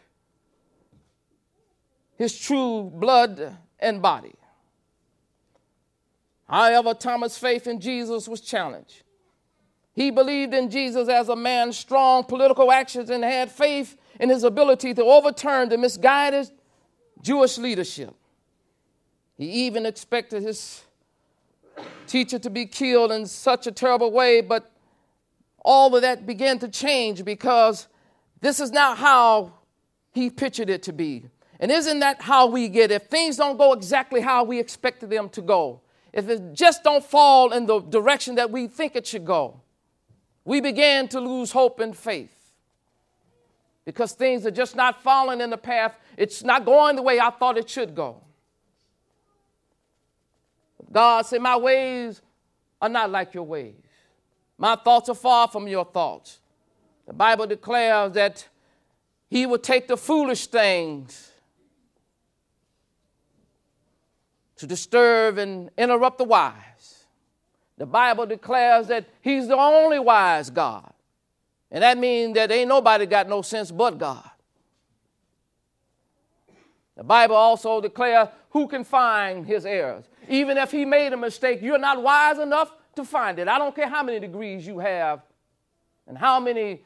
his 2.19 2.37
true 2.37 2.91
blood 2.93 3.57
and 3.79 4.03
body. 4.03 4.35
However, 6.49 6.93
Thomas' 6.93 7.39
faith 7.39 7.67
in 7.67 7.81
Jesus 7.81 8.27
was 8.27 8.41
challenged. 8.41 9.03
He 9.95 10.11
believed 10.11 10.53
in 10.53 10.69
Jesus 10.69 11.09
as 11.09 11.29
a 11.29 11.37
man, 11.37 11.73
strong 11.73 12.25
political 12.25 12.73
actions, 12.73 13.11
and 13.11 13.23
had 13.23 13.51
faith 13.51 13.97
in 14.19 14.29
his 14.29 14.43
ability 14.43 14.95
to 14.95 15.05
overturn 15.05 15.69
the 15.69 15.79
misguided 15.79 16.51
Jewish 17.23 17.59
leadership. 17.59 18.15
He 19.37 19.47
even 19.67 19.87
expected 19.87 20.43
his 20.43 20.83
teacher 22.07 22.39
to 22.41 22.51
be 22.51 22.67
killed 22.67 23.13
in 23.13 23.27
such 23.27 23.67
a 23.67 23.73
terrible 23.73 24.11
way, 24.11 24.41
but 24.41 24.73
all 25.69 25.95
of 25.95 26.01
that 26.01 26.25
began 26.25 26.59
to 26.59 26.67
change 26.67 27.23
because 27.27 27.89
this 28.41 28.59
is 28.59 28.73
not 28.73 28.97
how 28.97 29.53
he 30.13 30.31
pictured 30.31 30.71
it 30.71 30.83
to 30.85 30.95
be. 30.95 31.27
And 31.61 31.71
isn't 31.71 32.01
that 32.01 32.23
how 32.23 32.47
we 32.47 32.69
get? 32.69 32.91
If 32.91 33.03
things 33.03 33.37
don't 33.37 33.59
go 33.59 33.75
exactly 33.75 34.23
how 34.23 34.45
we 34.45 34.59
expected 34.59 35.11
them 35.11 35.29
to 35.29 35.43
go, 35.43 35.83
if 36.11 36.27
it 36.31 36.55
just 36.55 36.83
don't 36.83 37.05
fall 37.05 37.53
in 37.53 37.67
the 37.67 37.81
direction 37.81 38.37
that 38.37 38.51
we 38.51 38.67
think 38.67 38.97
it 38.97 39.07
should 39.07 39.27
go, 39.27 39.61
we 40.47 40.63
began 40.63 41.07
to 41.09 41.21
lose 41.21 41.53
hope 41.53 41.81
and 41.81 41.95
faith 41.95 42.55
because 43.85 44.13
things 44.13 44.47
are 44.47 44.51
just 44.51 44.75
not 44.75 45.03
falling 45.03 45.43
in 45.43 45.51
the 45.51 45.59
path. 45.59 45.99
It's 46.17 46.43
not 46.43 46.65
going 46.65 46.97
the 46.97 47.03
way 47.03 47.21
I 47.21 47.29
thought 47.29 47.59
it 47.59 47.69
should 47.69 47.95
go. 47.95 48.23
God 50.91 51.27
said, 51.27 51.43
My 51.43 51.59
ways 51.59 52.23
are 52.81 52.89
not 52.89 53.11
like 53.11 53.35
your 53.35 53.45
ways. 53.45 53.75
My 54.59 54.75
thoughts 54.75 55.09
are 55.09 55.15
far 55.15 55.47
from 55.49 55.69
your 55.69 55.85
thoughts. 55.85 56.41
The 57.07 57.13
Bible 57.15 57.47
declares 57.47 58.13
that 58.13 58.47
He 59.31 59.47
will 59.47 59.59
take 59.59 59.87
the 59.87 59.97
foolish 59.97 60.49
things 60.49 61.33
to 64.57 64.67
disturb 64.67 65.39
and 65.39 65.71
interrupt 65.79 66.19
the 66.19 66.25
wise. 66.25 67.05
The 67.79 67.87
Bible 67.87 68.27
declares 68.27 68.89
that 68.89 69.09
He's 69.23 69.47
the 69.47 69.57
only 69.57 70.01
wise 70.01 70.51
God. 70.51 70.93
And 71.71 71.83
that 71.83 71.97
means 71.97 72.35
that 72.35 72.51
ain't 72.51 72.69
nobody 72.69 73.07
got 73.07 73.29
no 73.29 73.43
sense 73.43 73.71
but 73.71 73.99
God. 73.99 74.29
The 76.97 77.05
Bible 77.05 77.37
also 77.37 77.81
declares 77.81 78.29
who 78.51 78.67
can 78.67 78.83
find 78.83 79.47
his 79.47 79.65
errors. 79.65 80.05
Even 80.29 80.59
if 80.59 80.73
he 80.73 80.85
made 80.85 81.13
a 81.13 81.17
mistake, 81.17 81.63
you're 81.63 81.79
not 81.79 82.03
wise 82.03 82.39
enough 82.39 82.73
to 82.99 83.05
find 83.05 83.39
it. 83.39 83.49
I 83.49 83.59
don't 83.59 83.75
care 83.75 83.89
how 83.89 84.03
many 84.03 84.19
degrees 84.19 84.67
you 84.67 84.81
have 84.81 85.23
and 86.07 86.19
how 86.19 86.41
many 86.41 86.83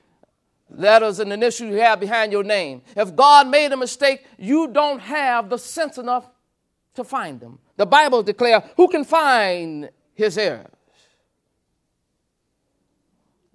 letters 0.69 1.19
and 1.19 1.33
initials 1.33 1.71
you 1.71 1.81
have 1.81 2.01
behind 2.01 2.33
your 2.33 2.45
name. 2.45 2.83
If 2.95 3.17
God 3.17 3.49
made 3.49 3.73
a 3.73 3.77
mistake, 3.77 4.25
you 4.39 4.69
don't 4.69 5.01
have 5.01 5.49
the 5.49 5.59
sense 5.59 5.97
enough 5.99 6.29
to 6.95 7.05
find 7.05 7.41
them. 7.41 7.59
The 7.77 7.87
Bible 7.87 8.23
declares, 8.23 8.63
Who 8.77 8.89
can 8.89 9.05
find 9.05 9.91
his 10.15 10.37
errors? 10.37 10.67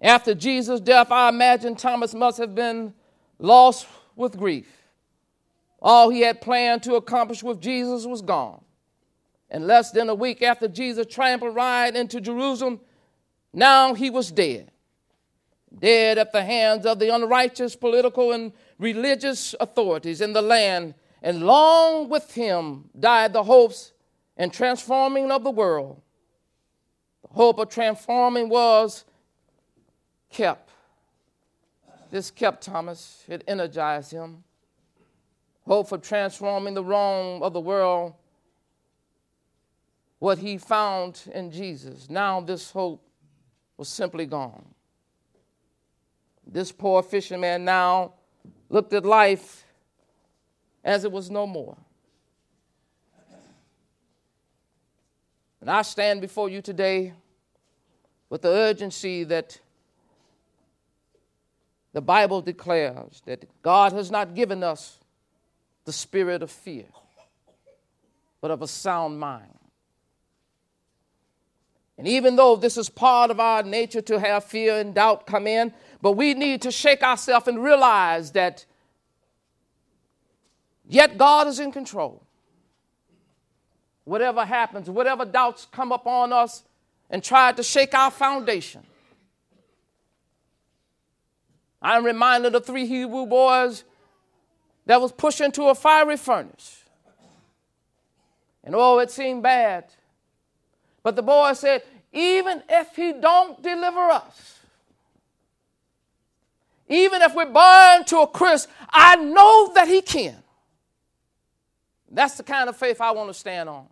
After 0.01 0.33
Jesus' 0.33 0.79
death, 0.79 1.11
I 1.11 1.29
imagine 1.29 1.75
Thomas 1.75 2.13
must 2.13 2.37
have 2.39 2.55
been 2.55 2.93
lost 3.39 3.87
with 4.15 4.37
grief. 4.37 4.67
All 5.79 6.09
he 6.09 6.21
had 6.21 6.41
planned 6.41 6.83
to 6.83 6.95
accomplish 6.95 7.43
with 7.43 7.61
Jesus 7.61 8.05
was 8.05 8.21
gone. 8.21 8.61
And 9.50 9.66
less 9.66 9.92
than 9.92 10.10
a 10.10 10.16
week 10.16 10.42
after 10.42 10.68
Jesus' 10.68 11.08
triumphant 11.08 11.56
ride 11.56 11.96
into 11.96 12.20
Jerusalem, 12.20 12.82
now 13.54 13.94
he 13.94 14.10
was 14.10 14.32
dead. 14.32 14.72
Dead 15.77 16.18
at 16.18 16.32
the 16.32 16.44
hands 16.44 16.86
of 16.86 17.00
the 17.00 17.13
unrighteous 17.13 17.75
political 17.75 18.32
and 18.32 18.51
religious 18.80 19.56
authorities 19.60 20.22
in 20.22 20.34
the 20.34 20.42
land, 20.42 20.96
and 21.22 21.46
long 21.46 22.10
with 22.10 22.34
him 22.34 22.89
died 22.98 23.34
the 23.34 23.44
hopes 23.44 23.94
and 24.38 24.54
transforming 24.54 25.32
of 25.32 25.44
the 25.44 25.51
world. 25.51 26.01
The 27.24 27.34
hope 27.34 27.60
of 27.60 27.70
transforming 27.70 28.50
was 28.50 29.06
kept. 30.30 30.72
This 32.12 32.32
kept 32.32 32.63
Thomas, 32.63 33.24
it 33.27 33.44
energized 33.48 34.12
him. 34.12 34.44
Hope 35.66 35.89
for 35.89 35.98
transforming 35.98 36.74
the 36.74 36.84
wrong 36.84 37.42
of 37.44 37.51
the 37.51 37.60
world, 37.60 38.13
what 40.19 40.39
he 40.39 40.57
found 40.57 41.21
in 41.33 41.51
Jesus. 41.51 42.09
Now, 42.09 42.41
this 42.41 42.71
hope 42.71 43.03
was 43.77 43.88
simply 43.88 44.25
gone. 44.25 44.65
This 46.45 46.71
poor 46.71 47.03
fisherman 47.03 47.65
now 47.65 48.13
looked 48.69 48.93
at 48.93 49.05
life 49.05 49.65
as 50.83 51.03
it 51.03 51.12
was 51.12 51.29
no 51.29 51.45
more. 51.45 51.77
And 55.62 55.69
I 55.69 55.81
stand 55.81 56.21
before 56.21 56.50
you 56.50 56.62
today 56.62 57.13
with 58.29 58.41
the 58.41 58.50
urgency 58.50 59.24
that 59.25 59.59
the 61.93 62.01
Bible 62.01 62.41
declares 62.41 63.21
that 63.25 63.45
God 63.62 63.91
has 63.91 64.09
not 64.09 64.33
given 64.33 64.63
us 64.63 64.97
the 65.86 65.93
spirit 65.93 66.41
of 66.41 66.51
fear, 66.51 66.86
but 68.39 68.51
of 68.51 68.62
a 68.62 68.67
sound 68.67 69.19
mind. 69.19 69.56
And 71.98 72.08
even 72.08 72.36
though 72.36 72.56
this 72.56 72.77
is 72.77 72.89
part 72.89 73.32
of 73.32 73.39
our 73.39 73.63
nature 73.63 74.01
to 74.01 74.20
have 74.20 74.44
fear 74.44 74.77
and 74.77 74.94
doubt 74.94 75.25
come 75.25 75.48
in, 75.48 75.74
but 76.01 76.12
we 76.12 76.34
need 76.34 76.62
to 76.62 76.72
shake 76.72 77.01
ourselves 77.01 77.48
and 77.48 77.63
realize 77.63 78.32
that 78.34 78.66
yet 80.88 81.18
God 81.18 81.48
is 81.48 81.60
in 81.60 81.72
control. 81.72 82.22
Whatever 84.04 84.46
happens, 84.46 84.89
whatever 84.89 85.25
doubts 85.25 85.68
come 85.72 85.92
upon 85.92 86.32
us 86.32 86.63
and 87.10 87.24
try 87.24 87.51
to 87.51 87.63
shake 87.63 87.96
our 87.96 88.12
foundation. 88.12 88.84
I'm 91.82 92.06
reminded 92.06 92.54
of 92.56 92.66
three 92.66 92.86
Hebrew 92.86 93.25
boys 93.25 93.84
that 94.86 95.01
was 95.01 95.12
pushed 95.12 95.42
into 95.42 95.63
a 95.63 95.75
fiery 95.75 96.18
furnace. 96.18 96.84
And 98.63 98.75
oh, 98.75 99.00
it 99.00 99.12
seemed 99.12 99.44
bad. 99.44 99.86
But 101.07 101.15
the 101.15 101.23
boy 101.23 101.53
said, 101.53 101.83
even 102.11 102.61
if 102.67 102.93
he 102.93 103.13
don't 103.13 103.63
deliver 103.63 104.09
us, 104.09 104.59
even 106.89 107.21
if 107.21 107.33
we're 107.33 107.45
burned 107.45 108.07
to 108.07 108.19
a 108.19 108.27
crisp, 108.27 108.69
I 108.89 109.15
know 109.15 109.71
that 109.73 109.87
he 109.87 110.01
can. 110.01 110.35
That's 112.11 112.35
the 112.35 112.43
kind 112.43 112.67
of 112.67 112.75
faith 112.75 112.99
I 112.99 113.11
want 113.11 113.29
to 113.29 113.33
stand 113.33 113.69
on. 113.69 113.87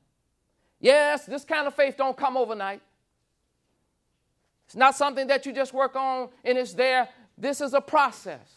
Yes, 0.82 1.26
this 1.26 1.46
kind 1.46 1.68
of 1.68 1.74
faith 1.74 1.96
don't 1.96 2.18
come 2.18 2.36
overnight. 2.36 2.82
It's 4.66 4.76
not 4.76 4.98
something 4.98 5.28
that 5.28 5.46
you 5.46 5.54
just 5.54 5.72
work 5.72 5.96
on 5.96 6.28
and 6.44 6.58
it's 6.58 6.74
there. 6.74 7.08
This 7.38 7.62
is 7.62 7.74
a 7.74 7.80
process 7.80 8.56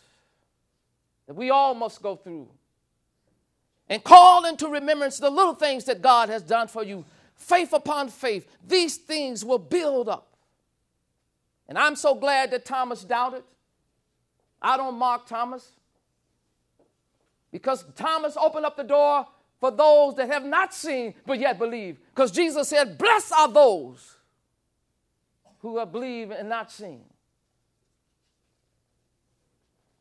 that 1.28 1.34
we 1.34 1.50
all 1.50 1.76
must 1.76 2.02
go 2.02 2.16
through. 2.16 2.48
And 3.88 4.02
call 4.02 4.46
into 4.46 4.66
remembrance 4.66 5.20
the 5.20 5.30
little 5.30 5.54
things 5.54 5.84
that 5.84 6.02
God 6.02 6.28
has 6.28 6.42
done 6.42 6.66
for 6.66 6.82
you. 6.82 7.04
Faith 7.38 7.72
upon 7.72 8.08
faith. 8.08 8.46
These 8.66 8.96
things 8.96 9.44
will 9.44 9.58
build 9.58 10.08
up. 10.08 10.36
And 11.68 11.78
I'm 11.78 11.96
so 11.96 12.14
glad 12.14 12.50
that 12.50 12.64
Thomas 12.64 13.04
doubted. 13.04 13.44
I 14.60 14.76
don't 14.76 14.98
mock 14.98 15.26
Thomas. 15.26 15.70
Because 17.50 17.84
Thomas 17.94 18.36
opened 18.36 18.66
up 18.66 18.76
the 18.76 18.82
door 18.82 19.26
for 19.60 19.70
those 19.70 20.16
that 20.16 20.28
have 20.28 20.44
not 20.44 20.74
seen 20.74 21.14
but 21.24 21.38
yet 21.38 21.58
believe. 21.58 21.98
Because 22.14 22.30
Jesus 22.32 22.68
said, 22.68 22.98
Blessed 22.98 23.32
are 23.32 23.48
those 23.48 24.16
who 25.60 25.78
have 25.78 25.92
believed 25.92 26.32
and 26.32 26.48
not 26.48 26.70
seen. 26.72 27.04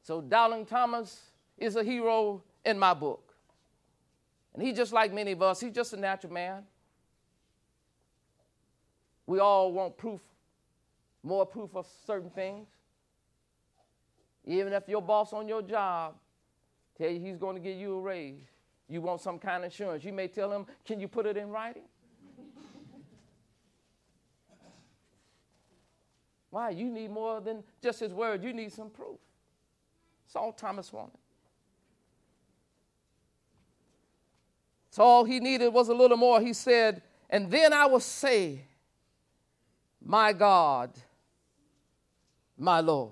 So, 0.01 0.21
Doubting 0.21 0.65
Thomas 0.65 1.21
is 1.57 1.75
a 1.75 1.83
hero 1.83 2.41
in 2.65 2.79
my 2.79 2.93
book. 2.93 3.33
And 4.53 4.65
he's 4.65 4.75
just 4.75 4.93
like 4.93 5.13
many 5.13 5.33
of 5.33 5.41
us, 5.41 5.59
he's 5.59 5.73
just 5.73 5.93
a 5.93 5.97
natural 5.97 6.33
man. 6.33 6.63
We 9.27 9.39
all 9.39 9.71
want 9.73 9.95
proof, 9.97 10.21
more 11.21 11.45
proof 11.45 11.75
of 11.75 11.85
certain 12.05 12.29
things. 12.31 12.67
Even 14.45 14.71
if 14.73 14.87
your 14.87 15.01
boss 15.01 15.33
on 15.33 15.47
your 15.47 15.61
job 15.61 16.15
tell 16.97 17.09
you 17.09 17.19
he's 17.19 17.37
going 17.37 17.55
to 17.55 17.61
give 17.61 17.77
you 17.77 17.97
a 17.97 18.01
raise, 18.01 18.47
you 18.87 19.01
want 19.01 19.19
some 19.19 19.37
kind 19.37 19.65
of 19.65 19.71
assurance. 19.71 20.05
You 20.05 20.13
may 20.13 20.29
tell 20.29 20.51
him, 20.51 20.65
Can 20.85 21.01
you 21.01 21.09
put 21.09 21.25
it 21.25 21.35
in 21.35 21.49
writing? 21.49 21.83
Why? 26.49 26.69
You 26.69 26.89
need 26.89 27.11
more 27.11 27.41
than 27.41 27.65
just 27.83 27.99
his 27.99 28.13
word, 28.13 28.41
you 28.41 28.53
need 28.53 28.71
some 28.71 28.89
proof. 28.89 29.19
That's 30.25 30.37
all 30.37 30.53
Thomas 30.53 30.93
wanted. 30.93 31.19
So 34.89 35.03
all 35.03 35.25
he 35.25 35.41
needed 35.41 35.67
was 35.73 35.89
a 35.89 35.93
little 35.93 36.17
more. 36.17 36.41
He 36.41 36.53
said, 36.53 37.03
And 37.29 37.51
then 37.51 37.73
I 37.73 37.85
will 37.85 37.99
say, 37.99 38.61
My 40.09 40.31
God, 40.31 40.91
my 42.57 42.79
Lord. 42.79 43.11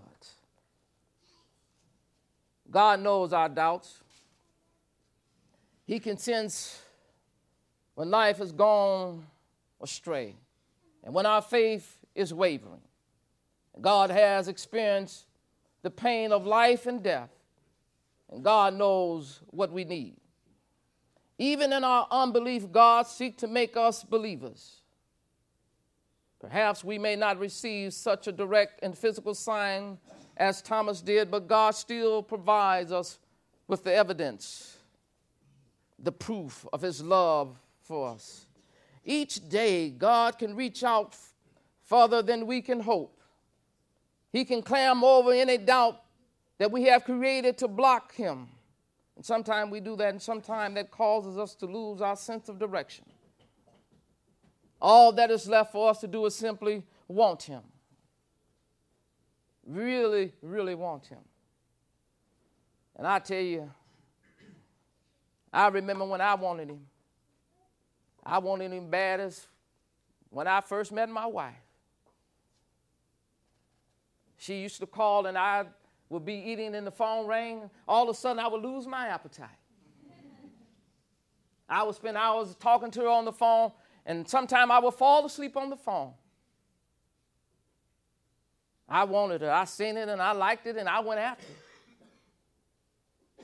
God 2.72 3.02
knows 3.02 3.34
our 3.34 3.50
doubts. 3.50 4.00
He 5.86 6.00
can 6.00 6.18
sense 6.18 6.82
when 7.96 8.10
life 8.10 8.38
has 8.38 8.54
gone 8.54 9.26
astray 9.82 10.36
and 11.04 11.14
when 11.14 11.26
our 11.26 11.42
faith 11.42 11.98
is 12.16 12.34
wavering. 12.34 12.80
God 13.82 14.10
has 14.10 14.48
experienced 14.48 15.26
the 15.82 15.92
pain 15.92 16.32
of 16.32 16.46
life 16.46 16.86
and 16.86 17.04
death, 17.04 17.30
and 18.32 18.42
God 18.42 18.74
knows 18.74 19.42
what 19.48 19.70
we 19.70 19.84
need. 19.84 20.16
Even 21.38 21.74
in 21.74 21.84
our 21.84 22.08
unbelief, 22.10 22.72
God 22.72 23.06
seeks 23.06 23.42
to 23.42 23.48
make 23.48 23.76
us 23.76 24.02
believers. 24.02 24.80
Perhaps 26.50 26.84
we 26.84 27.00
may 27.00 27.16
not 27.16 27.40
receive 27.40 27.92
such 27.92 28.28
a 28.28 28.32
direct 28.32 28.84
and 28.84 28.96
physical 28.96 29.34
sign 29.34 29.98
as 30.38 30.62
Thomas 30.62 31.02
did, 31.02 31.32
but 31.32 31.48
God 31.48 31.72
still 31.72 32.22
provides 32.22 32.92
us 32.92 33.18
with 33.68 33.84
the 33.84 33.92
evidence, 33.92 34.78
the 35.98 36.12
proof 36.12 36.68
of 36.72 36.84
His 36.84 37.02
love 37.02 37.58
for 37.82 38.10
us. 38.10 38.46
Each 39.04 39.50
day, 39.50 39.90
God 39.90 40.38
can 40.38 40.56
reach 40.56 40.84
out 40.84 41.16
further 41.84 42.22
than 42.22 42.46
we 42.46 42.62
can 42.62 42.80
hope. 42.80 43.20
He 44.32 44.46
can 44.46 44.62
clam 44.62 45.04
over 45.04 45.32
any 45.32 45.58
doubt 45.58 46.00
that 46.60 46.72
we 46.72 46.84
have 46.84 47.06
created 47.06 47.58
to 47.58 47.68
block 47.68 48.14
Him. 48.14 48.50
And 49.16 49.26
sometimes 49.26 49.72
we 49.72 49.80
do 49.80 49.96
that, 49.96 50.10
and 50.10 50.22
sometimes 50.22 50.76
that 50.76 50.92
causes 50.92 51.40
us 51.40 51.56
to 51.56 51.66
lose 51.66 52.02
our 52.02 52.16
sense 52.16 52.50
of 52.50 52.60
direction. 52.60 53.06
All 54.82 55.12
that 55.14 55.32
is 55.32 55.48
left 55.48 55.72
for 55.72 55.90
us 55.90 56.00
to 56.02 56.08
do 56.08 56.26
is 56.26 56.36
simply 56.36 56.84
want 57.08 57.44
Him 57.44 57.62
really, 59.66 60.32
really 60.42 60.76
want 60.76 61.06
him. 61.08 61.20
And 62.96 63.06
I 63.06 63.20
tell 63.20 63.42
you, 63.42 63.70
I 65.52 65.68
remember 65.68 66.06
when 66.06 66.22
I 66.22 66.36
wanted 66.36 66.70
him. 66.70 66.86
I 68.24 68.40
wanted 68.40 68.72
him 68.72 68.90
bad 68.90 69.20
as 69.20 69.48
when 70.30 70.48
I 70.48 70.62
first 70.62 70.92
met 70.92 71.10
my 71.10 71.26
wife. 71.26 71.54
She 74.38 74.62
used 74.62 74.80
to 74.80 74.86
call 74.86 75.26
and 75.28 75.38
I 75.38 75.66
would 76.10 76.26
be 76.26 76.34
eating 76.34 76.76
and 76.76 76.86
the 76.86 76.92
phone 76.92 77.26
rang. 77.26 77.70
All 77.88 78.04
of 78.04 78.16
a 78.16 78.20
sudden 78.20 78.40
I 78.40 78.48
would 78.48 78.62
lose 78.62 78.86
my 78.88 79.08
appetite. 79.08 79.50
I 81.68 81.84
would 81.84 81.96
spend 81.96 82.16
hours 82.16 82.56
talking 82.60 82.92
to 82.92 83.02
her 83.02 83.08
on 83.08 83.26
the 83.26 83.32
phone, 83.32 83.72
and 84.06 84.28
sometimes 84.28 84.70
I 84.72 84.80
would 84.80 84.94
fall 84.94 85.26
asleep 85.26 85.58
on 85.58 85.70
the 85.70 85.78
phone. 85.78 86.14
I 88.88 89.04
wanted 89.04 89.42
it. 89.42 89.50
I 89.50 89.66
seen 89.66 89.98
it 89.98 90.10
and 90.10 90.22
I 90.22 90.34
liked 90.34 90.68
it 90.68 90.78
and 90.78 90.88
I 90.88 91.00
went 91.00 91.20
after 91.20 91.44
it. 91.44 91.58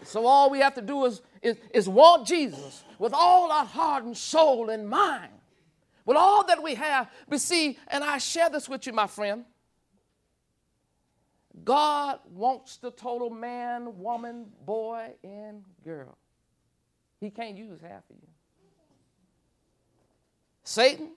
So 0.08 0.26
all 0.26 0.50
we 0.50 0.60
have 0.60 0.76
to 0.76 0.82
do 0.82 1.06
is, 1.06 1.21
is, 1.41 1.58
is 1.74 1.88
want 1.88 2.28
Jesus 2.28 2.84
with 3.00 3.13
all 3.13 3.52
our 3.52 3.65
heart 3.65 4.04
and 4.04 4.15
soul 4.15 4.69
and 4.69 4.88
mind. 4.88 5.32
With 6.06 6.17
all 6.17 6.45
that 6.47 6.62
we 6.62 6.76
have. 6.76 7.10
But 7.30 7.41
see, 7.41 7.78
and 7.88 8.04
I 8.04 8.17
share 8.17 8.50
this 8.50 8.67
with 8.67 8.88
you, 8.88 8.93
my 8.93 9.08
friend. 9.08 9.45
God 11.63 12.19
wants 12.32 12.78
the 12.78 12.91
total 12.91 13.30
man, 13.30 14.00
woman, 14.00 14.47
boy, 14.65 15.12
and 15.24 15.63
girl. 15.84 16.17
He 17.19 17.30
can't 17.30 17.56
use 17.56 17.80
half 17.82 18.04
of 18.10 18.15
you. 18.19 18.30
Satan, 20.63 21.12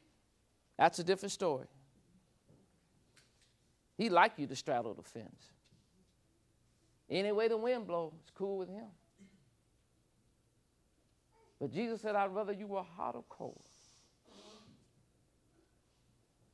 that's 0.78 0.98
a 0.98 1.04
different 1.04 1.32
story. 1.32 1.66
He 3.96 4.08
like 4.08 4.32
you 4.38 4.46
to 4.46 4.56
straddle 4.56 4.94
the 4.94 5.02
fence. 5.02 5.52
Any 7.08 7.32
way 7.32 7.48
the 7.48 7.56
wind 7.56 7.86
blows, 7.86 8.12
it's 8.20 8.30
cool 8.30 8.58
with 8.58 8.68
him. 8.68 8.86
But 11.60 11.72
Jesus 11.72 12.00
said, 12.00 12.16
I'd 12.16 12.34
rather 12.34 12.52
you 12.52 12.66
were 12.66 12.82
hot 12.82 13.14
or 13.14 13.24
cold. 13.28 13.60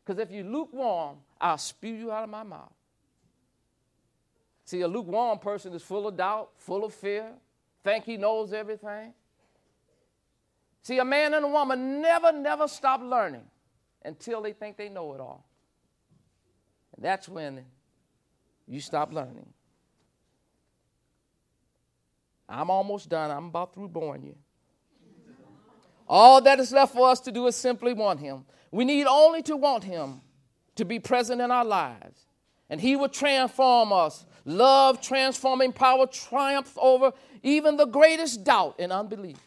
Because 0.04 0.20
if 0.20 0.30
you're 0.30 0.44
lukewarm, 0.44 1.18
I'll 1.40 1.58
spew 1.58 1.94
you 1.94 2.10
out 2.10 2.24
of 2.24 2.30
my 2.30 2.42
mouth. 2.42 2.72
See, 4.64 4.80
a 4.82 4.88
lukewarm 4.88 5.38
person 5.38 5.72
is 5.72 5.82
full 5.82 6.06
of 6.06 6.16
doubt, 6.16 6.50
full 6.56 6.84
of 6.84 6.94
fear, 6.94 7.32
think 7.82 8.04
he 8.04 8.16
knows 8.16 8.52
everything. 8.52 9.14
See, 10.82 10.98
a 10.98 11.04
man 11.04 11.34
and 11.34 11.44
a 11.44 11.48
woman 11.48 12.00
never, 12.00 12.32
never 12.32 12.66
stop 12.66 13.02
learning 13.02 13.44
until 14.04 14.40
they 14.40 14.52
think 14.52 14.76
they 14.76 14.88
know 14.88 15.12
it 15.14 15.20
all. 15.20 15.44
And 16.96 17.04
that's 17.04 17.28
when 17.28 17.64
you 18.66 18.80
stop 18.80 19.12
learning. 19.12 19.52
I'm 22.48 22.70
almost 22.70 23.08
done. 23.08 23.30
I'm 23.30 23.46
about 23.46 23.74
through 23.74 23.88
boring 23.88 24.24
you. 24.24 24.36
All 26.08 26.40
that 26.40 26.58
is 26.58 26.72
left 26.72 26.94
for 26.94 27.08
us 27.08 27.20
to 27.20 27.30
do 27.30 27.46
is 27.46 27.54
simply 27.54 27.92
want 27.92 28.18
Him. 28.18 28.44
We 28.72 28.84
need 28.84 29.06
only 29.06 29.42
to 29.42 29.56
want 29.56 29.84
Him 29.84 30.20
to 30.74 30.84
be 30.84 30.98
present 30.98 31.40
in 31.40 31.50
our 31.50 31.64
lives. 31.64 32.26
And 32.68 32.80
He 32.80 32.96
will 32.96 33.08
transform 33.08 33.92
us. 33.92 34.26
Love, 34.44 35.00
transforming 35.00 35.72
power, 35.72 36.06
triumphs 36.06 36.72
over 36.76 37.12
even 37.42 37.76
the 37.76 37.86
greatest 37.86 38.42
doubt 38.42 38.76
and 38.78 38.90
unbelief. 38.92 39.38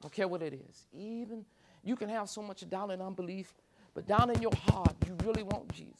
I 0.00 0.04
don't 0.04 0.12
care 0.12 0.28
what 0.28 0.42
it 0.42 0.54
is. 0.54 0.86
Even 0.94 1.44
you 1.84 1.94
can 1.94 2.08
have 2.08 2.28
so 2.28 2.40
much 2.40 2.68
doubt 2.68 2.90
and 2.90 3.02
unbelief, 3.02 3.52
but 3.94 4.06
down 4.06 4.30
in 4.30 4.40
your 4.40 4.54
heart, 4.68 4.94
you 5.06 5.14
really 5.24 5.42
want 5.42 5.70
Jesus. 5.72 5.94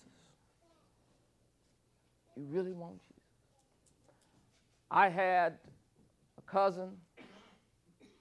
You 2.35 2.45
really 2.49 2.73
want 2.73 3.01
Jesus. 3.03 3.17
I 4.91 5.09
had 5.11 5.59
a 6.39 6.51
cousin 6.51 6.93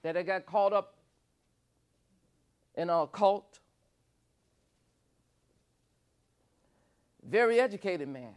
that 0.02 0.16
had 0.16 0.26
got 0.26 0.44
caught 0.44 0.72
up 0.72 0.96
in 2.76 2.90
a 2.90 3.06
cult. 3.06 3.58
Very 7.26 7.58
educated 7.58 8.08
man. 8.08 8.34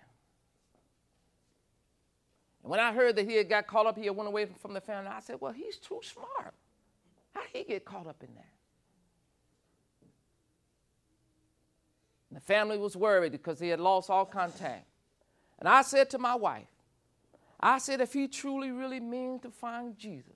And 2.64 2.72
when 2.72 2.80
I 2.80 2.94
heard 2.94 3.18
that 3.18 3.30
he 3.30 3.36
had 3.36 3.50
got 3.50 3.68
caught 3.68 3.86
up, 3.86 3.98
he 3.98 4.06
had 4.06 4.16
went 4.16 4.30
away 4.30 4.48
from 4.62 4.74
the 4.74 4.82
family, 4.82 5.10
I 5.10 5.20
said, 5.20 5.38
well, 5.42 5.52
he's 5.52 5.78
too 5.78 6.00
smart. 6.02 6.54
How 7.34 7.42
did 7.42 7.50
he 7.54 7.64
get 7.64 7.86
caught 7.86 8.08
up 8.08 8.22
in 8.22 8.34
that? 8.36 8.46
And 12.30 12.42
the 12.42 12.46
family 12.46 12.78
was 12.78 12.98
worried 12.98 13.32
because 13.32 13.60
he 13.60 13.70
had 13.70 13.80
lost 13.80 14.10
all 14.10 14.26
contact. 14.26 14.88
And 15.60 15.70
I 15.70 15.84
said 15.84 16.10
to 16.12 16.18
my 16.18 16.36
wife, 16.36 16.68
I 17.60 17.78
said, 17.78 18.02
if 18.02 18.12
he 18.12 18.28
truly, 18.28 18.72
really 18.72 19.00
means 19.00 19.44
to 19.44 19.52
find 19.52 19.98
Jesus, 19.98 20.34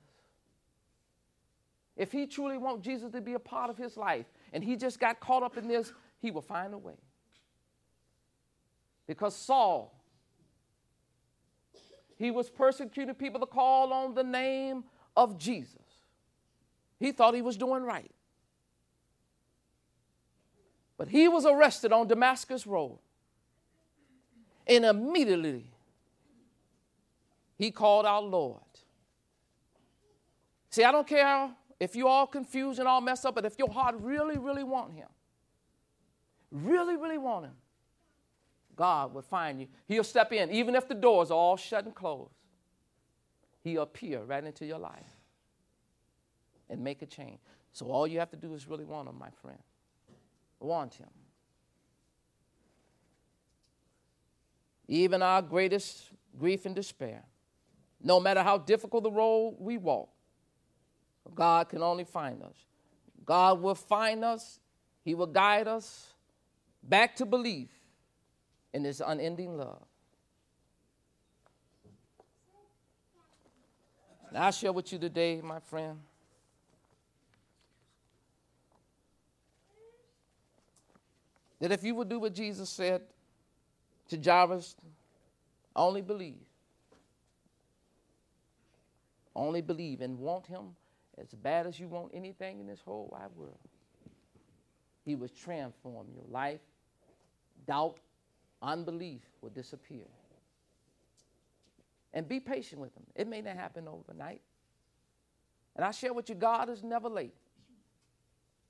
if 1.95 2.11
he 2.11 2.27
truly 2.27 2.57
wants 2.57 2.85
Jesus 2.85 3.11
to 3.11 3.21
be 3.21 3.33
a 3.33 3.39
part 3.39 3.69
of 3.69 3.77
his 3.77 3.97
life, 3.97 4.27
and 4.53 4.63
he 4.63 4.75
just 4.75 4.99
got 4.99 5.19
caught 5.19 5.43
up 5.43 5.57
in 5.57 5.67
this, 5.67 5.91
he 6.19 6.31
will 6.31 6.43
find 6.43 6.73
a 6.73 6.77
way. 6.77 6.93
Because 9.07 9.35
Saul, 9.35 9.93
he 12.15 12.29
was 12.29 12.49
persecuting 12.49 13.15
people 13.15 13.39
to 13.39 13.45
call 13.47 13.91
on 13.91 14.13
the 14.13 14.23
name 14.23 14.83
of 15.15 15.37
Jesus. 15.37 15.86
He 16.99 17.11
thought 17.11 17.35
he 17.35 17.41
was 17.41 17.57
doing 17.57 17.83
right. 17.83 18.11
But 20.97 21.09
he 21.09 21.27
was 21.27 21.45
arrested 21.45 21.93
on 21.93 22.07
Damascus 22.07 22.65
Road. 22.65 22.97
And 24.65 24.83
immediately 24.83 25.65
he 27.57 27.71
called 27.71 28.05
out 28.05 28.25
Lord. 28.25 28.61
See, 30.69 30.83
I 30.83 30.91
don't 30.91 31.07
care 31.07 31.51
if 31.79 31.95
you're 31.95 32.07
all 32.07 32.27
confused 32.27 32.79
and 32.79 32.87
all 32.87 33.01
messed 33.01 33.25
up, 33.25 33.35
but 33.35 33.45
if 33.45 33.57
your 33.57 33.71
heart 33.71 33.95
really, 33.99 34.37
really 34.37 34.63
want 34.63 34.93
him, 34.93 35.07
really, 36.51 36.97
really 36.97 37.17
want 37.17 37.45
him, 37.45 37.55
God 38.75 39.13
will 39.13 39.21
find 39.21 39.61
you. 39.61 39.67
He'll 39.87 40.03
step 40.03 40.33
in, 40.33 40.51
even 40.51 40.75
if 40.75 40.87
the 40.87 40.93
doors 40.95 41.31
are 41.31 41.37
all 41.37 41.57
shut 41.57 41.85
and 41.85 41.95
closed. 41.95 42.31
He'll 43.63 43.83
appear 43.83 44.21
right 44.23 44.43
into 44.43 44.65
your 44.65 44.79
life 44.79 45.16
and 46.69 46.83
make 46.83 47.01
a 47.01 47.05
change. 47.05 47.39
So 47.71 47.87
all 47.87 48.07
you 48.07 48.19
have 48.19 48.31
to 48.31 48.37
do 48.37 48.53
is 48.53 48.67
really 48.67 48.85
want 48.85 49.07
him, 49.07 49.17
my 49.17 49.29
friend. 49.41 49.59
Want 50.59 50.95
him. 50.95 51.09
Even 54.87 55.21
our 55.21 55.41
greatest 55.41 56.11
grief 56.37 56.65
and 56.65 56.75
despair, 56.75 57.23
no 58.01 58.19
matter 58.19 58.41
how 58.41 58.57
difficult 58.57 59.03
the 59.03 59.11
road 59.11 59.57
we 59.59 59.77
walk, 59.77 60.09
God 61.35 61.69
can 61.69 61.81
only 61.81 62.05
find 62.05 62.41
us. 62.41 62.55
God 63.25 63.61
will 63.61 63.75
find 63.75 64.23
us, 64.23 64.59
He 65.03 65.13
will 65.13 65.27
guide 65.27 65.67
us 65.67 66.13
back 66.81 67.15
to 67.17 67.25
belief 67.25 67.69
in 68.73 68.83
His 68.83 69.01
unending 69.05 69.57
love. 69.57 69.83
And 74.29 74.37
I 74.37 74.51
share 74.51 74.71
with 74.71 74.91
you 74.91 74.99
today, 74.99 75.41
my 75.43 75.59
friend. 75.59 75.99
That 81.59 81.71
if 81.71 81.83
you 81.83 81.95
would 81.95 82.09
do 82.09 82.19
what 82.19 82.33
Jesus 82.33 82.69
said 82.69 83.01
to 84.09 84.17
Jairus, 84.17 84.75
only 85.75 86.01
believe. 86.01 86.45
Only 89.35 89.61
believe 89.61 90.01
and 90.01 90.17
want 90.19 90.47
Him 90.47 90.75
as 91.17 91.27
bad 91.27 91.67
as 91.67 91.79
you 91.79 91.87
want 91.87 92.11
anything 92.13 92.59
in 92.59 92.67
this 92.67 92.81
whole 92.83 93.09
wide 93.11 93.31
world. 93.35 93.57
He 95.05 95.15
will 95.15 95.29
transform 95.29 96.07
your 96.13 96.25
life. 96.29 96.59
Doubt, 97.65 97.97
unbelief 98.61 99.21
will 99.41 99.49
disappear. 99.49 100.05
And 102.13 102.27
be 102.27 102.39
patient 102.39 102.81
with 102.81 102.95
Him. 102.95 103.05
It 103.15 103.27
may 103.27 103.41
not 103.41 103.55
happen 103.55 103.87
overnight. 103.87 104.41
And 105.75 105.85
I 105.85 105.91
share 105.91 106.13
with 106.13 106.29
you, 106.29 106.35
God 106.35 106.69
is 106.69 106.83
never 106.83 107.07
late. 107.07 107.35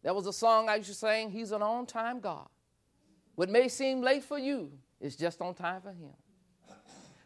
There 0.04 0.14
was 0.14 0.28
a 0.28 0.34
song 0.34 0.70
I 0.70 0.76
used 0.76 0.90
to 0.90 0.96
sing, 0.96 1.32
He's 1.32 1.52
an 1.52 1.62
on 1.62 1.86
time 1.86 2.20
God. 2.20 2.48
What 3.38 3.50
may 3.50 3.68
seem 3.68 4.02
late 4.02 4.24
for 4.24 4.40
you 4.40 4.72
is 5.00 5.16
just 5.16 5.42
on 5.42 5.54
time 5.54 5.80
for 5.82 5.92
Him. 5.92 6.10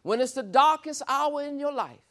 When 0.03 0.19
it's 0.19 0.33
the 0.33 0.43
darkest 0.43 1.03
hour 1.07 1.41
in 1.41 1.57
your 1.57 1.71
life, 1.71 2.01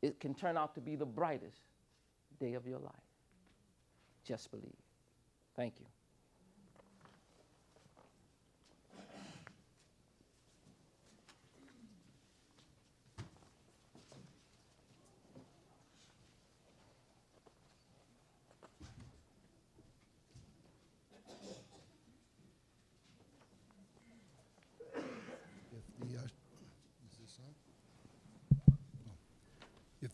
it 0.00 0.20
can 0.20 0.32
turn 0.32 0.56
out 0.56 0.76
to 0.76 0.80
be 0.80 0.94
the 0.94 1.04
brightest 1.04 1.58
day 2.38 2.54
of 2.54 2.68
your 2.68 2.78
life. 2.78 2.92
Just 4.24 4.52
believe. 4.52 4.70
Thank 5.56 5.80
you. 5.80 5.86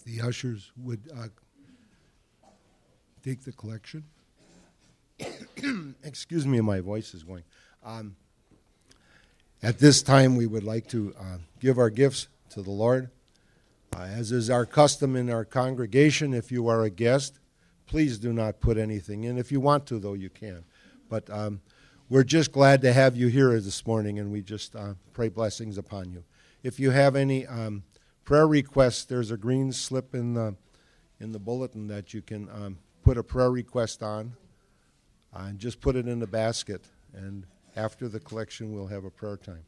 The 0.09 0.27
ushers 0.27 0.73
would 0.83 1.01
uh, 1.15 1.29
take 3.23 3.45
the 3.45 3.53
collection. 3.53 4.05
Excuse 6.03 6.47
me, 6.47 6.61
my 6.61 6.81
voice 6.81 7.13
is 7.13 7.23
going. 7.25 7.43
Um, 7.85 8.17
at 9.63 9.79
this 9.79 10.03
time, 10.03 10.37
we 10.37 10.47
would 10.47 10.65
like 10.65 10.87
to 10.89 11.15
uh, 11.19 11.39
give 11.61 11.79
our 11.79 11.91
gifts 11.91 12.29
to 12.51 12.63
the 12.63 12.71
Lord. 12.71 13.11
Uh, 13.95 14.03
as 14.03 14.33
is 14.33 14.49
our 14.49 14.65
custom 14.65 15.15
in 15.15 15.29
our 15.29 15.45
congregation, 15.45 16.33
if 16.33 16.51
you 16.51 16.69
are 16.69 16.85
a 16.85 16.91
guest, 16.91 17.39
please 17.87 18.19
do 18.19 18.33
not 18.33 18.61
put 18.61 18.79
anything 18.79 19.25
in. 19.25 19.37
If 19.37 19.53
you 19.53 19.61
want 19.61 19.87
to, 19.87 19.99
though, 19.99 20.15
you 20.15 20.31
can. 20.31 20.65
But 21.11 21.29
um, 21.29 21.61
we're 22.09 22.25
just 22.25 22.53
glad 22.53 22.81
to 22.83 22.93
have 22.93 23.15
you 23.17 23.27
here 23.27 23.61
this 23.61 23.87
morning, 23.87 24.19
and 24.19 24.33
we 24.33 24.41
just 24.41 24.75
uh, 24.75 24.95
pray 25.13 25.29
blessings 25.29 25.77
upon 25.77 26.13
you. 26.13 26.25
If 26.63 26.81
you 26.81 26.91
have 26.91 27.15
any 27.15 27.47
um, 27.47 27.83
prayer 28.29 28.47
requests, 28.47 29.05
there's 29.05 29.31
a 29.31 29.39
green 29.39 29.73
slip 29.73 30.15
in 30.15 30.35
the 30.35 30.55
in 31.19 31.33
the 31.33 31.39
bulletin 31.39 31.87
that 31.89 32.13
you 32.13 32.21
can 32.21 32.47
um, 32.51 32.77
put 33.03 33.17
a 33.17 33.23
prayer 33.23 33.51
request 33.51 34.03
on, 34.03 34.35
uh, 35.35 35.45
and 35.45 35.59
just 35.59 35.81
put 35.81 35.97
it 35.97 36.07
in 36.07 36.19
the 36.19 36.27
basket. 36.27 36.85
And 37.15 37.47
after 37.75 38.07
the 38.07 38.21
collection, 38.21 38.71
we'll 38.71 38.89
have 38.89 39.07
a 39.07 39.11
prayer 39.11 39.39
time. 39.39 39.65